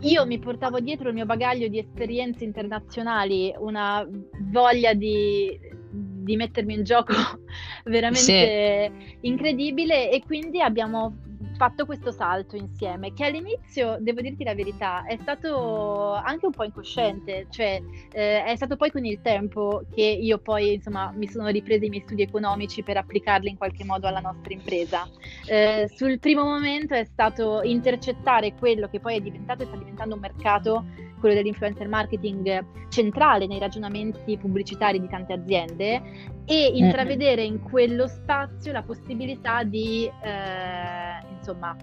io 0.00 0.26
mi 0.26 0.38
portavo 0.38 0.80
dietro 0.80 1.08
il 1.08 1.14
mio 1.14 1.26
bagaglio 1.26 1.68
di 1.68 1.78
esperienze 1.78 2.44
internazionali, 2.44 3.54
una 3.58 4.06
voglia 4.50 4.94
di, 4.94 5.58
di 5.90 6.36
mettermi 6.36 6.74
in 6.74 6.82
gioco 6.82 7.12
veramente 7.84 8.92
sì. 8.92 9.18
incredibile 9.26 10.10
e 10.10 10.22
quindi 10.24 10.60
abbiamo 10.60 11.16
fatto 11.62 11.86
questo 11.86 12.10
salto 12.10 12.56
insieme, 12.56 13.12
che 13.12 13.24
all'inizio, 13.24 13.96
devo 14.00 14.20
dirti 14.20 14.42
la 14.42 14.52
verità, 14.52 15.04
è 15.04 15.16
stato 15.22 16.12
anche 16.12 16.46
un 16.46 16.50
po' 16.50 16.64
incosciente, 16.64 17.46
cioè 17.50 17.80
eh, 18.10 18.42
è 18.42 18.56
stato 18.56 18.74
poi 18.74 18.90
con 18.90 19.04
il 19.04 19.20
tempo 19.22 19.84
che 19.94 20.02
io 20.02 20.38
poi 20.38 20.74
insomma 20.74 21.12
mi 21.14 21.28
sono 21.28 21.46
ripresa 21.46 21.84
i 21.84 21.88
miei 21.88 22.02
studi 22.04 22.22
economici 22.22 22.82
per 22.82 22.96
applicarli 22.96 23.48
in 23.48 23.58
qualche 23.58 23.84
modo 23.84 24.08
alla 24.08 24.18
nostra 24.18 24.52
impresa. 24.52 25.08
Eh, 25.46 25.88
sul 25.94 26.18
primo 26.18 26.42
momento 26.42 26.94
è 26.94 27.04
stato 27.04 27.62
intercettare 27.62 28.54
quello 28.54 28.88
che 28.88 28.98
poi 28.98 29.18
è 29.18 29.20
diventato 29.20 29.62
e 29.62 29.66
sta 29.66 29.76
diventando 29.76 30.16
un 30.16 30.20
mercato, 30.20 30.84
quello 31.22 31.36
dell'influencer 31.36 31.86
marketing 31.86 32.88
centrale 32.88 33.46
nei 33.46 33.60
ragionamenti 33.60 34.36
pubblicitari 34.36 35.00
di 35.00 35.06
tante 35.06 35.32
aziende 35.32 36.02
e 36.44 36.72
intravedere 36.74 37.44
in 37.44 37.62
quello 37.62 38.08
spazio 38.08 38.72
la 38.72 38.82
possibilità 38.82 39.62
di 39.62 40.04
eh, 40.04 41.34
insomma, 41.38 41.76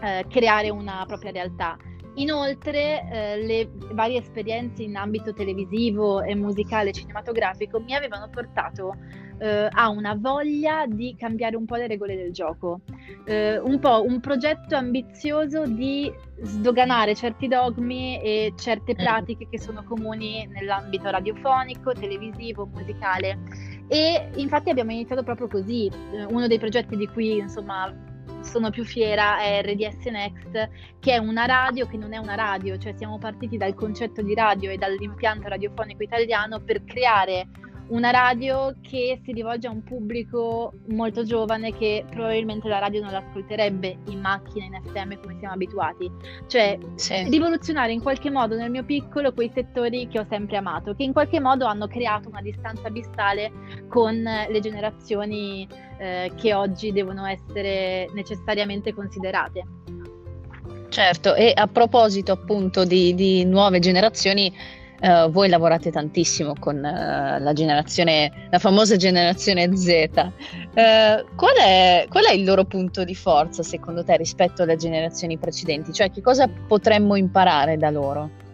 eh, 0.00 0.24
creare 0.28 0.70
una 0.70 1.02
propria 1.04 1.32
realtà. 1.32 1.76
Inoltre 2.14 3.10
eh, 3.10 3.44
le 3.44 3.70
varie 3.92 4.20
esperienze 4.20 4.84
in 4.84 4.96
ambito 4.96 5.32
televisivo 5.32 6.22
e 6.22 6.36
musicale 6.36 6.92
cinematografico 6.92 7.80
mi 7.80 7.92
avevano 7.92 8.28
portato 8.30 8.94
eh, 9.38 9.68
a 9.70 9.88
una 9.88 10.14
voglia 10.14 10.86
di 10.86 11.14
cambiare 11.18 11.56
un 11.56 11.64
po' 11.64 11.76
le 11.76 11.86
regole 11.86 12.16
del 12.16 12.32
gioco, 12.32 12.80
eh, 13.24 13.58
un 13.58 13.78
po' 13.78 14.02
un 14.04 14.20
progetto 14.20 14.76
ambizioso 14.76 15.66
di 15.66 16.12
sdoganare 16.42 17.14
certi 17.14 17.48
dogmi 17.48 18.20
e 18.20 18.52
certe 18.56 18.92
mm. 18.94 18.96
pratiche 18.96 19.48
che 19.48 19.58
sono 19.58 19.82
comuni 19.84 20.46
nell'ambito 20.46 21.10
radiofonico, 21.10 21.92
televisivo, 21.92 22.66
musicale. 22.66 23.38
E 23.88 24.30
infatti 24.36 24.70
abbiamo 24.70 24.92
iniziato 24.92 25.22
proprio 25.22 25.48
così. 25.48 25.90
Eh, 26.12 26.24
uno 26.24 26.46
dei 26.46 26.58
progetti 26.58 26.96
di 26.96 27.06
cui 27.06 27.38
insomma 27.38 27.92
sono 28.40 28.70
più 28.70 28.84
fiera 28.84 29.40
è 29.40 29.62
RDS 29.62 30.06
Next, 30.06 30.70
che 31.00 31.12
è 31.12 31.18
una 31.18 31.46
radio 31.46 31.86
che 31.86 31.96
non 31.96 32.12
è 32.12 32.16
una 32.16 32.34
radio, 32.34 32.78
cioè 32.78 32.94
siamo 32.96 33.18
partiti 33.18 33.56
dal 33.56 33.74
concetto 33.74 34.22
di 34.22 34.34
radio 34.34 34.70
e 34.70 34.76
dall'impianto 34.76 35.48
radiofonico 35.48 36.02
italiano 36.02 36.60
per 36.60 36.84
creare 36.84 37.48
una 37.88 38.10
radio 38.10 38.74
che 38.80 39.20
si 39.24 39.32
rivolge 39.32 39.66
a 39.68 39.70
un 39.70 39.82
pubblico 39.82 40.72
molto 40.88 41.24
giovane 41.24 41.72
che 41.72 42.04
probabilmente 42.10 42.68
la 42.68 42.78
radio 42.78 43.02
non 43.02 43.12
l'ascolterebbe 43.12 43.98
in 44.08 44.20
macchina, 44.20 44.64
in 44.64 44.80
FM 44.82 45.20
come 45.20 45.36
siamo 45.38 45.54
abituati. 45.54 46.10
Cioè, 46.46 46.78
sì. 46.96 47.28
rivoluzionare 47.28 47.92
in 47.92 48.02
qualche 48.02 48.30
modo 48.30 48.56
nel 48.56 48.70
mio 48.70 48.84
piccolo 48.84 49.32
quei 49.32 49.50
settori 49.54 50.08
che 50.08 50.18
ho 50.18 50.26
sempre 50.28 50.56
amato, 50.56 50.94
che 50.94 51.04
in 51.04 51.12
qualche 51.12 51.38
modo 51.38 51.66
hanno 51.66 51.86
creato 51.86 52.28
una 52.28 52.42
distanza 52.42 52.88
abissale 52.88 53.52
con 53.88 54.20
le 54.22 54.60
generazioni 54.60 55.68
eh, 55.98 56.32
che 56.36 56.54
oggi 56.54 56.92
devono 56.92 57.24
essere 57.26 58.10
necessariamente 58.12 58.92
considerate. 58.92 59.64
Certo, 60.88 61.34
e 61.34 61.52
a 61.54 61.66
proposito 61.66 62.32
appunto 62.32 62.84
di, 62.84 63.14
di 63.14 63.44
nuove 63.44 63.80
generazioni, 63.80 64.52
Uh, 65.00 65.30
voi 65.30 65.48
lavorate 65.48 65.90
tantissimo 65.90 66.54
con 66.58 66.76
uh, 66.76 67.42
la 67.42 67.52
generazione, 67.52 68.48
la 68.50 68.58
famosa 68.58 68.96
generazione 68.96 69.76
Z. 69.76 70.08
Uh, 70.16 71.34
qual, 71.34 71.56
è, 71.58 72.06
qual, 72.08 72.24
è, 72.24 72.32
il 72.32 72.44
loro 72.44 72.64
punto 72.64 73.04
di 73.04 73.14
forza 73.14 73.62
secondo 73.62 74.02
te 74.04 74.16
rispetto 74.16 74.62
alle 74.62 74.76
generazioni 74.76 75.36
precedenti? 75.36 75.92
Cioè, 75.92 76.10
che 76.10 76.22
cosa 76.22 76.48
potremmo 76.48 77.16
imparare 77.16 77.76
da 77.76 77.90
loro? 77.90 78.44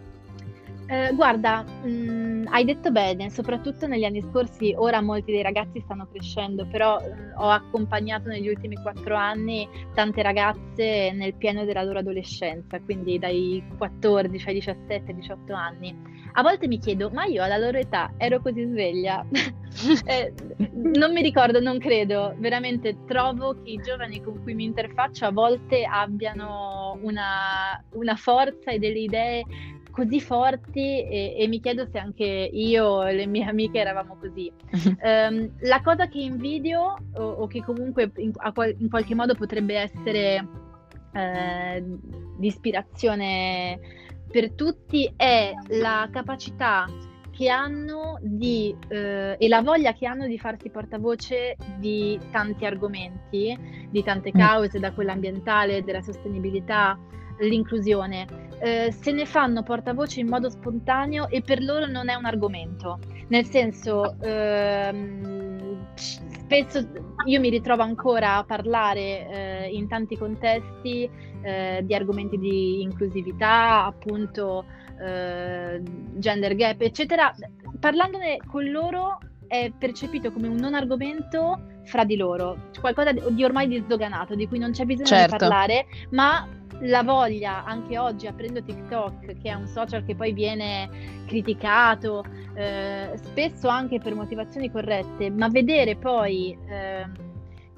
Guarda, 1.13 1.63
mh, 1.63 1.89
mm, 1.89 2.45
hai 2.49 2.65
detto 2.65 2.91
bene, 2.91 3.29
soprattutto 3.29 3.87
negli 3.87 4.03
anni 4.03 4.21
scorsi, 4.21 4.73
ora 4.77 5.01
molti 5.01 5.31
dei 5.31 5.41
ragazzi 5.41 5.81
stanno 5.81 6.07
crescendo, 6.11 6.65
però 6.67 6.99
mh, 6.99 7.33
ho 7.37 7.49
accompagnato 7.49 8.29
negli 8.29 8.47
ultimi 8.47 8.75
quattro 8.75 9.15
anni 9.15 9.67
tante 9.93 10.21
ragazze 10.21 11.11
nel 11.11 11.35
pieno 11.35 11.65
della 11.65 11.83
loro 11.83 11.99
adolescenza, 11.99 12.79
quindi 12.81 13.19
dai 13.19 13.63
14 13.77 14.47
ai 14.47 14.53
17, 14.55 15.13
18 15.13 15.53
anni 15.53 16.13
a 16.35 16.41
volte 16.41 16.67
mi 16.67 16.79
chiedo, 16.79 17.11
ma 17.11 17.25
io 17.25 17.43
alla 17.43 17.57
loro 17.57 17.77
età 17.77 18.11
ero 18.17 18.41
così 18.41 18.65
sveglia? 18.65 19.23
eh, 20.05 20.33
non 20.73 21.13
mi 21.13 21.21
ricordo, 21.21 21.59
non 21.59 21.77
credo. 21.77 22.33
Veramente 22.39 22.97
trovo 23.05 23.53
che 23.61 23.71
i 23.71 23.81
giovani 23.83 24.19
con 24.21 24.41
cui 24.41 24.55
mi 24.55 24.63
interfaccio 24.63 25.25
a 25.25 25.31
volte 25.31 25.83
abbiano 25.85 26.97
una, 27.01 27.79
una 27.91 28.15
forza 28.15 28.71
e 28.71 28.79
delle 28.79 28.99
idee 28.99 29.43
così 29.93 30.19
forti 30.19 31.03
e, 31.03 31.35
e, 31.37 31.47
mi 31.47 31.61
chiedo 31.61 31.85
se 31.85 31.99
anche 31.99 32.25
io 32.25 33.03
e 33.03 33.13
le 33.13 33.27
mie 33.27 33.45
amiche 33.45 33.79
eravamo 33.79 34.17
così. 34.19 34.51
um, 35.01 35.51
la 35.61 35.81
cosa 35.81 36.07
che 36.07 36.19
invidio 36.19 36.95
o, 37.13 37.23
o 37.23 37.47
che 37.47 37.63
comunque 37.63 38.11
in, 38.17 38.31
in, 38.79 38.89
qualche 38.89 39.15
modo 39.15 39.35
potrebbe 39.35 39.75
essere 39.75 40.47
eh, 41.13 41.83
di 42.37 42.47
ispirazione 42.47 43.79
per 44.31 44.53
tutti 44.53 45.13
è 45.15 45.53
la 45.67 46.09
capacità 46.11 46.87
che 47.29 47.49
hanno 47.49 48.17
di, 48.21 48.75
eh, 48.87 49.35
e 49.37 49.47
la 49.47 49.61
voglia 49.61 49.93
che 49.93 50.07
hanno 50.07 50.25
di 50.25 50.39
farsi 50.39 50.69
portavoce 50.69 51.55
di 51.77 52.19
tanti 52.31 52.65
argomenti, 52.65 53.87
di 53.89 54.03
tante 54.03 54.31
mm. 54.33 54.39
cause, 54.39 54.79
da 54.79 54.91
quella 54.91 55.13
ambientale, 55.13 55.83
della 55.83 56.01
sostenibilità, 56.01 56.97
l'inclusione. 57.39 58.27
Eh, 58.59 58.91
se 58.91 59.11
ne 59.11 59.25
fanno 59.25 59.61
portavoce 59.63 60.21
in 60.21 60.27
modo 60.27 60.49
spontaneo 60.49 61.27
e 61.29 61.41
per 61.41 61.61
loro 61.61 61.85
non 61.85 62.09
è 62.09 62.15
un 62.15 62.25
argomento. 62.25 62.99
Nel 63.27 63.45
senso, 63.45 64.15
ehm, 64.21 65.93
spesso 65.95 66.87
io 67.25 67.39
mi 67.39 67.49
ritrovo 67.49 67.83
ancora 67.83 68.37
a 68.37 68.43
parlare 68.43 69.27
eh, 69.29 69.69
in 69.71 69.87
tanti 69.87 70.17
contesti 70.17 71.09
eh, 71.41 71.81
di 71.83 71.95
argomenti 71.95 72.37
di 72.37 72.81
inclusività, 72.81 73.85
appunto 73.85 74.65
eh, 74.99 75.81
gender 76.15 76.55
gap, 76.55 76.81
eccetera, 76.81 77.33
parlandone 77.79 78.37
con 78.47 78.69
loro 78.69 79.17
è 79.47 79.71
percepito 79.77 80.31
come 80.31 80.47
un 80.47 80.55
non 80.55 80.73
argomento 80.73 81.71
fra 81.83 82.05
di 82.05 82.15
loro, 82.15 82.69
qualcosa 82.79 83.11
di 83.11 83.43
ormai 83.43 83.67
disdoganato, 83.67 84.35
di 84.35 84.47
cui 84.47 84.57
non 84.57 84.71
c'è 84.71 84.85
bisogno 84.85 85.07
certo. 85.07 85.33
di 85.33 85.37
parlare, 85.37 85.85
ma 86.11 86.47
la 86.81 87.03
voglia, 87.03 87.63
anche 87.63 87.97
oggi 87.97 88.27
aprendo 88.27 88.61
TikTok, 88.61 89.25
che 89.41 89.49
è 89.49 89.53
un 89.53 89.67
social 89.67 90.03
che 90.03 90.15
poi 90.15 90.33
viene 90.33 90.89
criticato, 91.25 92.23
eh, 92.55 93.13
spesso 93.15 93.67
anche 93.67 93.99
per 93.99 94.15
motivazioni 94.15 94.71
corrette, 94.71 95.29
ma 95.29 95.47
vedere 95.49 95.95
poi 95.95 96.57
eh, 96.67 97.05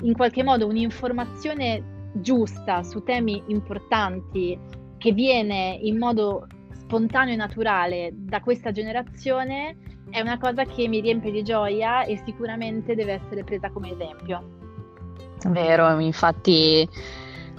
in 0.01 0.13
qualche 0.13 0.43
modo 0.43 0.67
un'informazione 0.67 1.93
giusta 2.13 2.83
su 2.83 3.03
temi 3.03 3.43
importanti 3.47 4.57
che 4.97 5.11
viene 5.11 5.77
in 5.81 5.97
modo 5.97 6.47
spontaneo 6.71 7.33
e 7.33 7.37
naturale 7.37 8.11
da 8.13 8.39
questa 8.39 8.71
generazione 8.71 9.77
è 10.09 10.21
una 10.21 10.37
cosa 10.37 10.63
che 10.63 10.87
mi 10.87 11.01
riempie 11.01 11.31
di 11.31 11.43
gioia 11.43 12.03
e 12.03 12.21
sicuramente 12.23 12.95
deve 12.95 13.13
essere 13.13 13.43
presa 13.43 13.69
come 13.69 13.91
esempio. 13.91 14.63
Vero, 15.47 15.99
infatti 15.99 16.87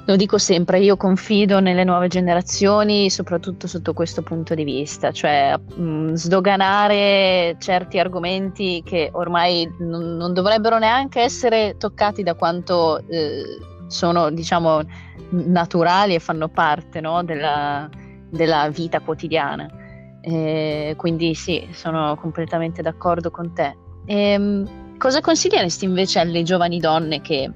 lo 0.07 0.15
dico 0.15 0.39
sempre, 0.39 0.79
io 0.79 0.97
confido 0.97 1.59
nelle 1.59 1.83
nuove 1.83 2.07
generazioni 2.07 3.11
soprattutto 3.11 3.67
sotto 3.67 3.93
questo 3.93 4.23
punto 4.23 4.55
di 4.55 4.63
vista, 4.63 5.11
cioè 5.11 5.57
mh, 5.59 5.83
mm, 5.83 6.13
sdoganare 6.13 7.57
certi 7.59 7.99
argomenti 7.99 8.83
che 8.85 9.11
ormai 9.13 9.69
non, 9.81 10.17
non, 10.17 10.33
dovrebbero 10.33 10.79
neanche 10.79 11.21
essere 11.21 11.77
toccati 11.77 12.23
da 12.23 12.35
quanto 12.35 13.03
eh, 13.09 13.43
sono 13.89 14.31
diciamo 14.31 14.83
naturali 15.31 16.15
e 16.15 16.21
fanno 16.21 16.49
parte 16.49 17.01
no, 17.01 17.25
della, 17.25 17.89
della, 18.31 18.69
vita 18.69 19.01
quotidiana. 19.01 19.69
E 20.21 20.95
quindi 20.97 21.35
sì, 21.35 21.67
sono 21.73 22.17
completamente 22.17 22.81
d'accordo 22.81 23.33
con 23.33 23.53
te. 23.53 23.77
E, 24.05 24.17
ehm, 24.31 24.99
cosa 24.99 25.21
consiglieresti 25.21 25.85
invece 25.85 26.21
alle 26.21 26.45
giovani 26.45 26.79
donne 26.79 27.21
che 27.21 27.51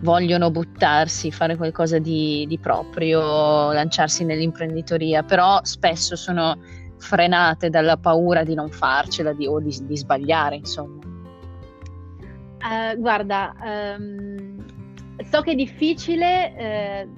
vogliono 0.00 0.50
buttarsi, 0.50 1.30
fare 1.30 1.56
qualcosa 1.56 1.98
di, 1.98 2.44
di 2.48 2.58
proprio, 2.58 3.72
lanciarsi 3.72 4.24
nell'imprenditoria, 4.24 5.22
però 5.22 5.60
spesso 5.62 6.16
sono 6.16 6.58
frenate 6.98 7.70
dalla 7.70 7.96
paura 7.96 8.42
di 8.42 8.54
non 8.54 8.70
farcela 8.70 9.32
di, 9.32 9.46
o 9.46 9.60
di, 9.60 9.76
di 9.82 9.96
sbagliare, 9.96 10.56
insomma. 10.56 11.00
Uh, 12.64 12.98
guarda, 12.98 13.54
um, 13.62 14.64
so 15.30 15.42
che 15.42 15.52
è 15.52 15.54
difficile, 15.54 16.56
eh, 16.56 17.08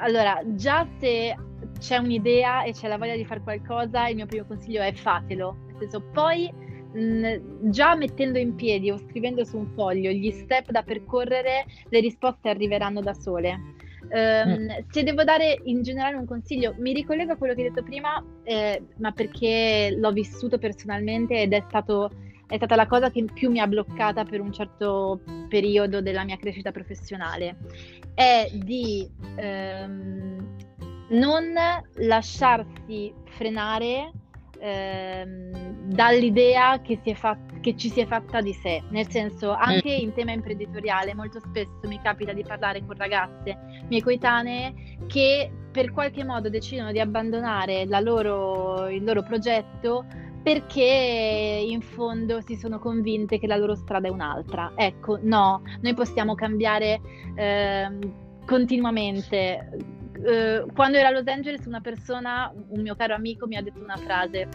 allora 0.00 0.40
già 0.46 0.86
se 0.98 1.36
c'è 1.78 1.96
un'idea 1.96 2.64
e 2.64 2.72
c'è 2.72 2.88
la 2.88 2.98
voglia 2.98 3.16
di 3.16 3.24
fare 3.24 3.40
qualcosa, 3.40 4.08
il 4.08 4.16
mio 4.16 4.26
primo 4.26 4.44
consiglio 4.46 4.82
è 4.82 4.92
fatelo, 4.92 5.56
nel 5.66 5.76
senso 5.78 6.00
poi 6.00 6.52
mh, 6.92 7.70
già 7.70 7.94
mettendo 7.94 8.38
in 8.38 8.54
piedi 8.54 8.90
o 8.90 8.98
scrivendo 8.98 9.44
su 9.44 9.58
un 9.58 9.66
foglio 9.74 10.10
gli 10.10 10.30
step 10.30 10.70
da 10.70 10.82
percorrere, 10.82 11.64
le 11.88 12.00
risposte 12.00 12.48
arriveranno 12.48 13.00
da 13.00 13.14
sole. 13.14 13.78
Um, 14.12 14.62
mm. 14.62 14.68
Se 14.90 15.02
devo 15.02 15.22
dare 15.22 15.60
in 15.64 15.82
generale 15.82 16.16
un 16.16 16.26
consiglio, 16.26 16.74
mi 16.78 16.92
ricollego 16.92 17.32
a 17.32 17.36
quello 17.36 17.54
che 17.54 17.62
hai 17.62 17.68
detto 17.68 17.82
prima, 17.82 18.22
eh, 18.42 18.82
ma 18.96 19.12
perché 19.12 19.94
l'ho 19.96 20.10
vissuto 20.10 20.58
personalmente 20.58 21.42
ed 21.42 21.52
è 21.52 21.62
stato 21.68 22.10
è 22.50 22.56
stata 22.56 22.74
la 22.74 22.88
cosa 22.88 23.10
che 23.10 23.24
più 23.32 23.48
mi 23.48 23.60
ha 23.60 23.66
bloccata 23.68 24.24
per 24.24 24.40
un 24.40 24.52
certo 24.52 25.20
periodo 25.48 26.00
della 26.02 26.24
mia 26.24 26.36
crescita 26.36 26.72
professionale, 26.72 27.56
è 28.12 28.50
di 28.52 29.08
ehm, 29.36 30.56
non 31.10 31.52
lasciarsi 31.94 33.14
frenare 33.26 34.10
ehm, 34.60 35.86
dall'idea 35.86 36.80
che, 36.80 37.00
fat- 37.14 37.60
che, 37.60 37.76
ci 37.76 37.90
si 37.90 38.00
è 38.00 38.06
fatta 38.06 38.40
di 38.40 38.52
sé, 38.52 38.82
nel 38.90 39.08
senso 39.08 39.52
anche 39.52 39.96
mm. 39.96 40.02
in 40.02 40.12
tema 40.12 40.32
imprenditoriale 40.32 41.14
molto 41.14 41.40
spesso 41.40 41.80
mi 41.84 42.00
capita 42.00 42.32
di 42.32 42.44
parlare 42.44 42.84
con 42.84 42.96
ragazze 42.96 43.58
mie 43.88 44.02
coetanee 44.02 44.98
che 45.06 45.50
per 45.72 45.92
qualche 45.92 46.24
modo 46.24 46.48
decidono 46.48 46.92
di 46.92 47.00
abbandonare 47.00 47.86
loro, 47.86 48.88
il 48.88 49.04
loro 49.04 49.22
progetto 49.22 50.04
perché 50.42 51.64
in 51.68 51.80
fondo 51.80 52.40
si 52.40 52.56
sono 52.56 52.78
convinte 52.78 53.38
che 53.38 53.46
la 53.46 53.56
loro 53.56 53.74
strada 53.74 54.08
è 54.08 54.10
un'altra. 54.10 54.72
Ecco, 54.74 55.18
no, 55.22 55.62
noi 55.80 55.94
possiamo 55.94 56.34
cambiare 56.34 57.00
eh, 57.34 57.98
continuamente. 58.46 59.98
Eh, 60.24 60.64
quando 60.74 60.98
ero 60.98 61.08
a 61.08 61.10
Los 61.10 61.26
Angeles 61.26 61.66
una 61.66 61.80
persona, 61.80 62.52
un 62.68 62.82
mio 62.82 62.94
caro 62.94 63.14
amico, 63.14 63.46
mi 63.46 63.56
ha 63.56 63.62
detto 63.62 63.82
una 63.82 63.96
frase, 63.96 64.48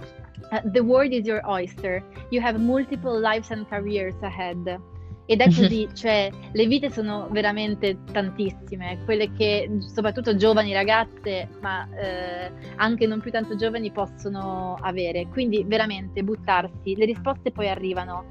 The 0.63 0.79
world 0.79 1.11
is 1.11 1.25
your 1.25 1.41
oyster, 1.45 2.03
you 2.29 2.41
have 2.43 2.57
multiple 2.57 3.19
lives 3.19 3.51
and 3.51 3.67
careers 3.67 4.15
ahead. 4.21 4.79
Ed 5.27 5.41
è 5.41 5.45
così, 5.45 5.87
cioè 5.93 6.29
le 6.51 6.67
vite 6.67 6.91
sono 6.91 7.27
veramente 7.31 7.97
tantissime, 8.11 8.99
quelle 9.05 9.31
che 9.31 9.67
soprattutto 9.79 10.35
giovani 10.35 10.71
ragazze, 10.71 11.49
ma 11.61 11.87
eh, 11.95 12.51
anche 12.75 13.07
non 13.07 13.21
più 13.21 13.31
tanto 13.31 13.55
giovani 13.55 13.91
possono 13.91 14.77
avere. 14.79 15.27
Quindi 15.29 15.63
veramente 15.63 16.23
buttarsi, 16.23 16.95
le 16.95 17.05
risposte 17.05 17.51
poi 17.51 17.69
arrivano. 17.69 18.25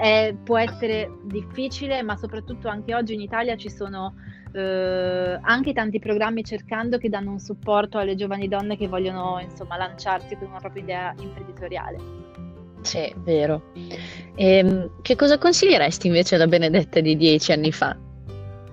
È, 0.00 0.34
può 0.42 0.56
essere 0.56 1.10
difficile, 1.24 2.02
ma 2.02 2.16
soprattutto 2.16 2.68
anche 2.68 2.94
oggi 2.94 3.12
in 3.12 3.20
Italia 3.20 3.54
ci 3.56 3.68
sono 3.68 4.14
eh, 4.54 5.38
anche 5.40 5.72
tanti 5.72 5.98
programmi 5.98 6.44
cercando 6.44 6.98
che 6.98 7.08
danno 7.08 7.32
un 7.32 7.40
supporto 7.40 7.98
alle 7.98 8.14
giovani 8.14 8.46
donne 8.46 8.76
che 8.76 8.86
vogliono 8.86 9.40
insomma 9.40 9.76
lanciarsi 9.76 10.36
con 10.36 10.46
una 10.48 10.60
propria 10.60 10.82
idea 10.82 11.12
imprenditoriale. 11.18 11.98
Sì, 12.82 13.12
vero. 13.18 13.72
E, 14.34 14.58
ehm, 14.58 15.00
che 15.02 15.16
cosa 15.16 15.38
consiglieresti 15.38 16.06
invece 16.06 16.36
alla 16.36 16.46
Benedetta 16.46 17.00
di 17.00 17.16
dieci 17.16 17.50
anni 17.50 17.72
fa? 17.72 17.96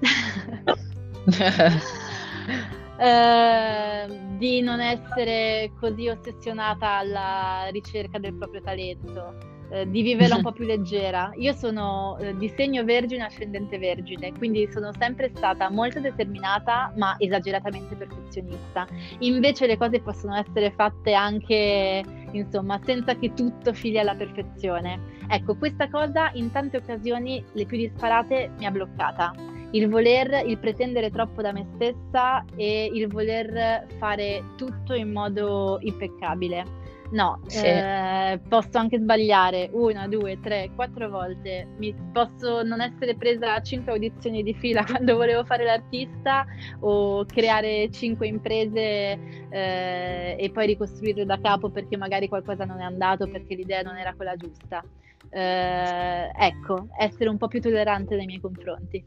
eh, 2.99 4.07
di 4.37 4.61
non 4.61 4.81
essere 4.81 5.71
così 5.79 6.09
ossessionata 6.09 6.97
alla 6.97 7.69
ricerca 7.71 8.19
del 8.19 8.35
proprio 8.35 8.61
talento 8.61 9.50
eh, 9.71 9.89
di 9.89 10.01
viverla 10.01 10.35
un 10.35 10.41
po' 10.41 10.51
più 10.53 10.65
leggera. 10.65 11.31
Io 11.37 11.53
sono 11.53 12.17
eh, 12.19 12.35
di 12.35 12.49
segno 12.49 12.83
vergine 12.83 13.23
ascendente 13.23 13.77
vergine, 13.77 14.33
quindi 14.37 14.69
sono 14.71 14.91
sempre 14.97 15.31
stata 15.33 15.69
molto 15.69 15.99
determinata 15.99 16.91
ma 16.97 17.15
esageratamente 17.17 17.95
perfezionista. 17.95 18.85
Invece 19.19 19.67
le 19.67 19.77
cose 19.77 20.01
possono 20.01 20.35
essere 20.35 20.71
fatte 20.71 21.13
anche, 21.13 22.03
insomma, 22.31 22.79
senza 22.83 23.15
che 23.15 23.33
tutto 23.33 23.73
fili 23.73 23.97
alla 23.97 24.15
perfezione. 24.15 24.99
Ecco, 25.27 25.55
questa 25.55 25.89
cosa 25.89 26.31
in 26.33 26.51
tante 26.51 26.77
occasioni, 26.77 27.43
le 27.53 27.65
più 27.65 27.77
disparate, 27.77 28.51
mi 28.57 28.65
ha 28.65 28.71
bloccata. 28.71 29.33
Il 29.73 29.87
voler, 29.87 30.45
il 30.45 30.57
pretendere 30.57 31.09
troppo 31.11 31.41
da 31.41 31.53
me 31.53 31.65
stessa 31.75 32.43
e 32.57 32.89
il 32.93 33.07
voler 33.07 33.87
fare 33.99 34.43
tutto 34.57 34.93
in 34.93 35.13
modo 35.13 35.77
impeccabile. 35.79 36.80
No, 37.11 37.41
sì. 37.47 37.65
eh, 37.65 38.39
posso 38.47 38.77
anche 38.77 38.97
sbagliare 38.97 39.69
una, 39.73 40.07
due, 40.07 40.39
tre, 40.39 40.71
quattro 40.75 41.09
volte. 41.09 41.67
Mi 41.77 41.93
posso 42.13 42.63
non 42.63 42.79
essere 42.79 43.15
presa 43.15 43.55
a 43.55 43.61
cinque 43.61 43.91
audizioni 43.91 44.43
di 44.43 44.53
fila 44.53 44.83
quando 44.87 45.15
volevo 45.17 45.43
fare 45.43 45.65
l'artista 45.65 46.45
o 46.79 47.25
creare 47.25 47.89
cinque 47.91 48.27
imprese 48.27 49.19
eh, 49.49 50.35
e 50.39 50.51
poi 50.53 50.67
ricostruirle 50.67 51.25
da 51.25 51.39
capo 51.41 51.69
perché 51.69 51.97
magari 51.97 52.29
qualcosa 52.29 52.63
non 52.63 52.79
è 52.79 52.83
andato, 52.83 53.27
perché 53.29 53.55
l'idea 53.55 53.81
non 53.81 53.97
era 53.97 54.13
quella 54.13 54.35
giusta. 54.37 54.81
Eh, 55.29 56.31
ecco, 56.33 56.87
essere 56.97 57.29
un 57.29 57.37
po' 57.37 57.47
più 57.47 57.59
tollerante 57.59 58.15
nei 58.15 58.25
miei 58.25 58.39
confronti. 58.39 59.03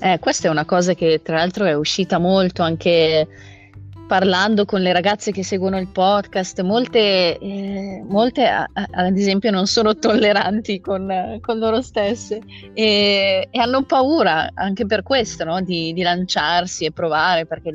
Eh, 0.00 0.18
questa 0.18 0.48
è 0.48 0.50
una 0.50 0.64
cosa 0.64 0.94
che 0.94 1.20
tra 1.22 1.36
l'altro 1.36 1.64
è 1.64 1.74
uscita 1.74 2.18
molto 2.18 2.62
anche 2.62 3.26
parlando 4.06 4.64
con 4.64 4.80
le 4.80 4.92
ragazze 4.92 5.32
che 5.32 5.42
seguono 5.42 5.78
il 5.78 5.88
podcast, 5.88 6.62
molte, 6.62 7.38
eh, 7.38 8.04
molte 8.06 8.46
a, 8.46 8.68
a, 8.72 8.86
ad 8.90 9.16
esempio 9.16 9.50
non 9.50 9.66
sono 9.66 9.96
tolleranti 9.96 10.80
con, 10.80 11.38
con 11.40 11.58
loro 11.58 11.82
stesse 11.82 12.40
e, 12.72 13.48
e, 13.50 13.58
hanno 13.58 13.82
paura 13.82 14.50
anche 14.54 14.86
per 14.86 15.02
questo 15.02 15.44
no? 15.44 15.60
di, 15.60 15.92
di, 15.92 16.02
lanciarsi 16.02 16.84
e 16.84 16.92
provare 16.92 17.46
perché 17.46 17.72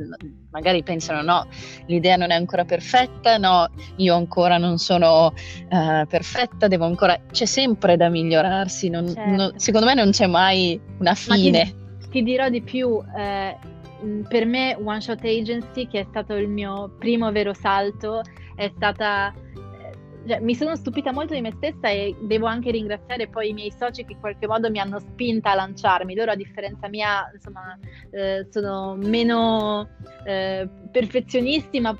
magari 0.51 0.83
pensano 0.83 1.21
no, 1.21 1.47
l'idea 1.87 2.15
non 2.15 2.31
è 2.31 2.35
ancora 2.35 2.63
perfetta, 2.65 3.37
no, 3.37 3.69
io 3.97 4.15
ancora 4.15 4.57
non 4.57 4.77
sono 4.77 5.33
uh, 5.69 6.07
perfetta, 6.07 6.67
devo 6.67 6.85
ancora... 6.85 7.19
c'è 7.31 7.45
sempre 7.45 7.97
da 7.97 8.09
migliorarsi, 8.09 8.89
non, 8.89 9.07
certo. 9.07 9.29
non, 9.29 9.53
secondo 9.57 9.87
me 9.87 9.93
non 9.93 10.11
c'è 10.11 10.27
mai 10.27 10.79
una 10.99 11.13
fine. 11.13 11.73
Ti, 11.99 12.09
ti, 12.09 12.23
dirò 12.23 12.49
di 12.49 12.61
più. 12.61 13.01
Eh 13.17 13.79
per 14.27 14.45
me 14.45 14.75
One 14.75 15.01
Shot 15.01 15.23
Agency, 15.23 15.87
che 15.87 16.01
è 16.01 16.05
stato 16.09 16.35
il 16.35 16.47
mio 16.47 16.91
primo 16.97 17.31
vero 17.31 17.53
salto, 17.53 18.21
è 18.55 18.71
stata 18.75 19.33
cioè, 20.27 20.39
mi 20.39 20.55
sono 20.55 20.75
stupita 20.75 21.11
molto 21.11 21.33
di 21.33 21.41
me 21.41 21.51
stessa 21.53 21.89
e 21.89 22.15
devo 22.21 22.45
anche 22.45 22.71
ringraziare 22.71 23.27
poi 23.27 23.49
i 23.49 23.53
miei 23.53 23.71
soci 23.71 24.05
che 24.05 24.13
in 24.13 24.19
qualche 24.19 24.47
modo 24.47 24.69
mi 24.69 24.79
hanno 24.79 24.99
spinta 24.99 25.51
a 25.51 25.55
lanciarmi. 25.55 26.15
Loro, 26.15 26.31
a 26.31 26.35
differenza 26.35 26.87
mia, 26.87 27.29
insomma, 27.33 27.77
eh, 28.11 28.45
sono 28.49 28.95
meno 28.95 29.89
eh, 30.25 30.69
perfezionisti, 30.91 31.79
ma 31.79 31.97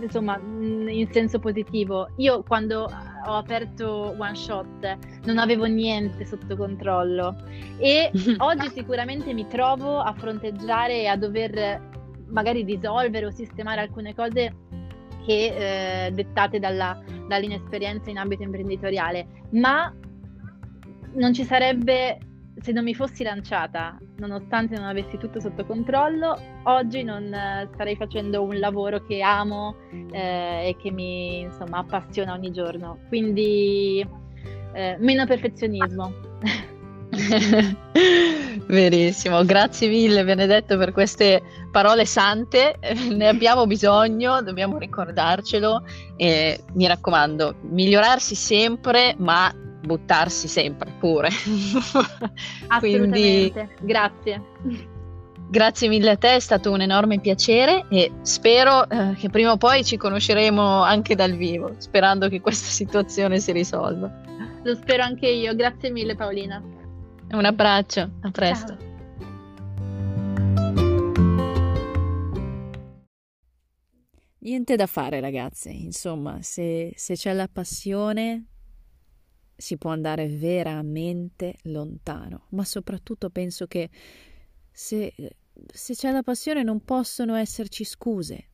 insomma, 0.00 0.38
mm, 0.38 0.88
in 0.88 1.10
senso 1.12 1.38
positivo. 1.38 2.08
Io 2.16 2.42
quando 2.42 2.88
ho 3.26 3.36
aperto 3.36 4.14
One 4.18 4.34
Shot 4.34 4.98
non 5.24 5.38
avevo 5.38 5.64
niente 5.64 6.26
sotto 6.26 6.56
controllo 6.56 7.34
e 7.78 8.10
oggi 8.38 8.68
sicuramente 8.68 9.32
mi 9.32 9.46
trovo 9.48 9.98
a 9.98 10.12
fronteggiare 10.12 11.00
e 11.00 11.06
a 11.06 11.16
dover 11.16 11.92
magari 12.28 12.62
risolvere 12.64 13.26
o 13.26 13.30
sistemare 13.30 13.80
alcune 13.80 14.14
cose 14.14 14.52
che 15.24 16.06
eh, 16.06 16.10
dettate 16.12 16.58
dalla, 16.58 17.02
dall'inesperienza 17.28 18.10
in 18.10 18.18
ambito 18.18 18.42
imprenditoriale, 18.42 19.26
ma 19.50 19.92
non 21.14 21.32
ci 21.32 21.44
sarebbe 21.44 22.18
se 22.60 22.72
non 22.72 22.84
mi 22.84 22.94
fossi 22.94 23.24
lanciata, 23.24 23.98
nonostante 24.18 24.76
non 24.76 24.86
avessi 24.86 25.18
tutto 25.18 25.40
sotto 25.40 25.66
controllo, 25.66 26.38
oggi 26.64 27.02
non 27.02 27.32
eh, 27.32 27.68
starei 27.72 27.96
facendo 27.96 28.42
un 28.42 28.58
lavoro 28.58 29.04
che 29.04 29.20
amo 29.20 29.76
eh, 30.12 30.68
e 30.68 30.76
che 30.80 30.90
mi 30.90 31.40
insomma, 31.40 31.78
appassiona 31.78 32.32
ogni 32.32 32.52
giorno. 32.52 32.98
Quindi 33.08 34.06
eh, 34.72 34.96
meno 34.98 35.26
perfezionismo. 35.26 36.12
Verissimo, 38.66 39.44
grazie 39.44 39.88
mille 39.88 40.24
Benedetto 40.24 40.76
per 40.76 40.92
queste 40.92 41.42
parole 41.70 42.06
sante, 42.06 42.78
ne 43.10 43.28
abbiamo 43.28 43.66
bisogno, 43.66 44.42
dobbiamo 44.42 44.78
ricordarcelo 44.78 45.82
e 46.16 46.60
mi 46.74 46.86
raccomando, 46.86 47.56
migliorarsi 47.62 48.34
sempre, 48.34 49.14
ma 49.18 49.52
buttarsi 49.84 50.48
sempre 50.48 50.92
pure. 50.98 51.28
Quindi, 52.78 53.52
grazie. 53.80 54.42
Grazie 55.46 55.88
mille 55.88 56.10
a 56.10 56.16
te, 56.16 56.36
è 56.36 56.40
stato 56.40 56.72
un 56.72 56.80
enorme 56.80 57.20
piacere 57.20 57.84
e 57.90 58.10
spero 58.22 58.88
eh, 58.88 59.14
che 59.16 59.28
prima 59.28 59.52
o 59.52 59.56
poi 59.56 59.84
ci 59.84 59.96
conosceremo 59.96 60.82
anche 60.82 61.14
dal 61.14 61.32
vivo, 61.32 61.74
sperando 61.78 62.28
che 62.28 62.40
questa 62.40 62.70
situazione 62.70 63.38
si 63.38 63.52
risolva. 63.52 64.10
Lo 64.64 64.74
spero 64.74 65.02
anche 65.02 65.28
io, 65.28 65.54
grazie 65.54 65.90
mille 65.90 66.16
Paolina. 66.16 66.62
Un 67.34 67.44
abbraccio, 67.44 68.12
a 68.20 68.30
presto. 68.30 68.76
Ciao. 68.76 68.92
Niente 74.38 74.76
da 74.76 74.86
fare 74.86 75.18
ragazze, 75.18 75.70
insomma, 75.70 76.40
se, 76.42 76.92
se 76.94 77.14
c'è 77.14 77.32
la 77.32 77.48
passione 77.48 78.46
si 79.56 79.76
può 79.78 79.90
andare 79.90 80.28
veramente 80.28 81.56
lontano, 81.62 82.46
ma 82.50 82.64
soprattutto 82.64 83.30
penso 83.30 83.66
che 83.66 83.90
se, 84.70 85.12
se 85.66 85.94
c'è 85.94 86.12
la 86.12 86.22
passione 86.22 86.62
non 86.62 86.84
possono 86.84 87.34
esserci 87.34 87.82
scuse 87.82 88.50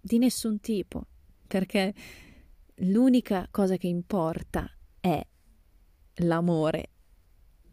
di 0.00 0.18
nessun 0.18 0.58
tipo, 0.58 1.06
perché 1.46 1.94
l'unica 2.76 3.46
cosa 3.52 3.76
che 3.76 3.86
importa 3.86 4.68
è 4.98 5.24
l'amore 6.14 6.88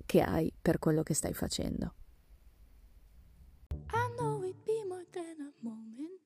che 0.07 0.21
hai 0.21 0.51
per 0.59 0.79
quello 0.79 1.03
che 1.03 1.13
stai 1.13 1.33
facendo. 1.35 1.93
I 3.91 4.07
know 4.17 4.41
it'd 4.41 4.63
be 4.65 4.83
more 4.87 5.05
than 5.11 5.35
a 5.41 5.51
moment, 5.61 6.21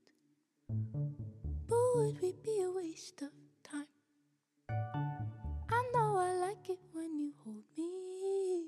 but 1.67 1.96
would 1.96 2.22
we 2.22 2.34
be 2.41 2.62
a 2.63 2.72
waste 2.72 3.22
of 3.26 3.32
time? 3.63 3.88
I 4.70 5.82
know 5.94 6.15
I 6.15 6.32
like 6.34 6.70
it 6.72 6.80
when 6.94 7.17
you 7.17 7.34
hold 7.44 7.65
me, 7.76 8.65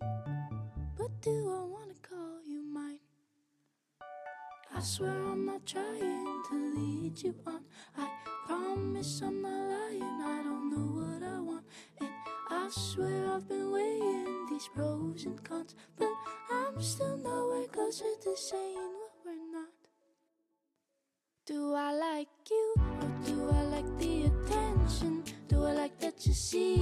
but 0.98 1.12
do 1.22 1.30
I 1.30 1.64
wanna 1.64 1.96
call 2.02 2.42
you 2.44 2.64
mine? 2.64 3.00
I 4.76 4.82
swear 4.82 5.12
I'm 5.12 5.46
not 5.46 5.66
trying 5.66 6.44
to 6.50 6.56
lead 6.76 7.22
you 7.22 7.36
on. 7.46 7.64
I 7.96 8.10
promise 8.48 9.22
I'm 9.22 9.42
not 9.44 9.70
lying. 9.70 10.02
I 10.02 10.42
don't 10.44 10.70
know 10.72 10.88
what 11.00 11.22
I 11.24 11.40
want, 11.40 11.66
I 12.64 12.70
swear 12.70 13.30
I've 13.30 13.46
been 13.50 13.74
weighing 13.74 14.46
these 14.50 14.70
pros 14.74 15.26
and 15.26 15.44
cons, 15.44 15.76
but 15.98 16.08
I'm 16.50 16.82
still 16.82 17.18
nowhere 17.18 17.68
closer 17.68 18.06
to 18.24 18.38
saying 18.38 18.78
what 18.78 19.12
we're 19.26 19.52
not. 19.52 19.76
Do 21.46 21.74
I 21.74 21.92
like 21.92 22.30
you 22.50 22.76
or 23.02 23.12
do 23.26 23.50
I 23.52 23.64
like 23.64 24.00
the 24.00 24.32
attention? 24.32 25.26
Do 25.50 25.66
I 25.66 25.74
like 25.74 26.00
that 26.00 26.26
you 26.26 26.32
see 26.32 26.73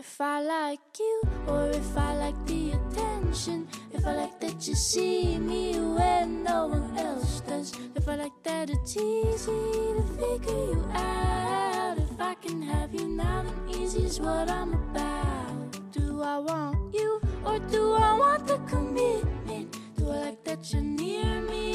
if 0.00 0.18
I 0.18 0.40
like 0.40 0.98
you 0.98 1.22
or 1.46 1.68
if 1.68 1.94
I 1.94 2.16
like 2.16 2.46
the 2.46 2.72
attention. 2.72 3.68
If 3.92 4.06
I 4.06 4.14
like 4.14 4.40
that 4.40 4.66
you 4.66 4.74
see 4.74 5.38
me 5.38 5.78
when 5.78 6.42
no 6.42 6.68
one 6.68 6.96
else 6.96 7.40
does. 7.40 7.74
If 7.94 8.08
I 8.08 8.14
like 8.16 8.38
that 8.44 8.70
it's 8.70 8.96
easy 8.96 9.60
to 9.98 10.04
figure 10.18 10.64
you 10.72 10.82
out. 10.94 11.98
If 11.98 12.18
I 12.18 12.34
can 12.34 12.62
have 12.62 12.94
you 12.94 13.08
now, 13.08 13.42
then 13.42 13.82
easy 13.82 14.04
is 14.04 14.18
what 14.18 14.48
I'm 14.48 14.72
about. 14.72 15.92
Do 15.92 16.22
I 16.22 16.38
want 16.38 16.94
you 16.94 17.20
or 17.44 17.58
do 17.58 17.92
I 17.92 18.14
want 18.14 18.46
the 18.46 18.58
commitment? 18.72 19.76
Do 19.98 20.10
I 20.10 20.16
like 20.28 20.44
that 20.44 20.72
you're 20.72 20.80
near 20.80 21.42
me 21.42 21.69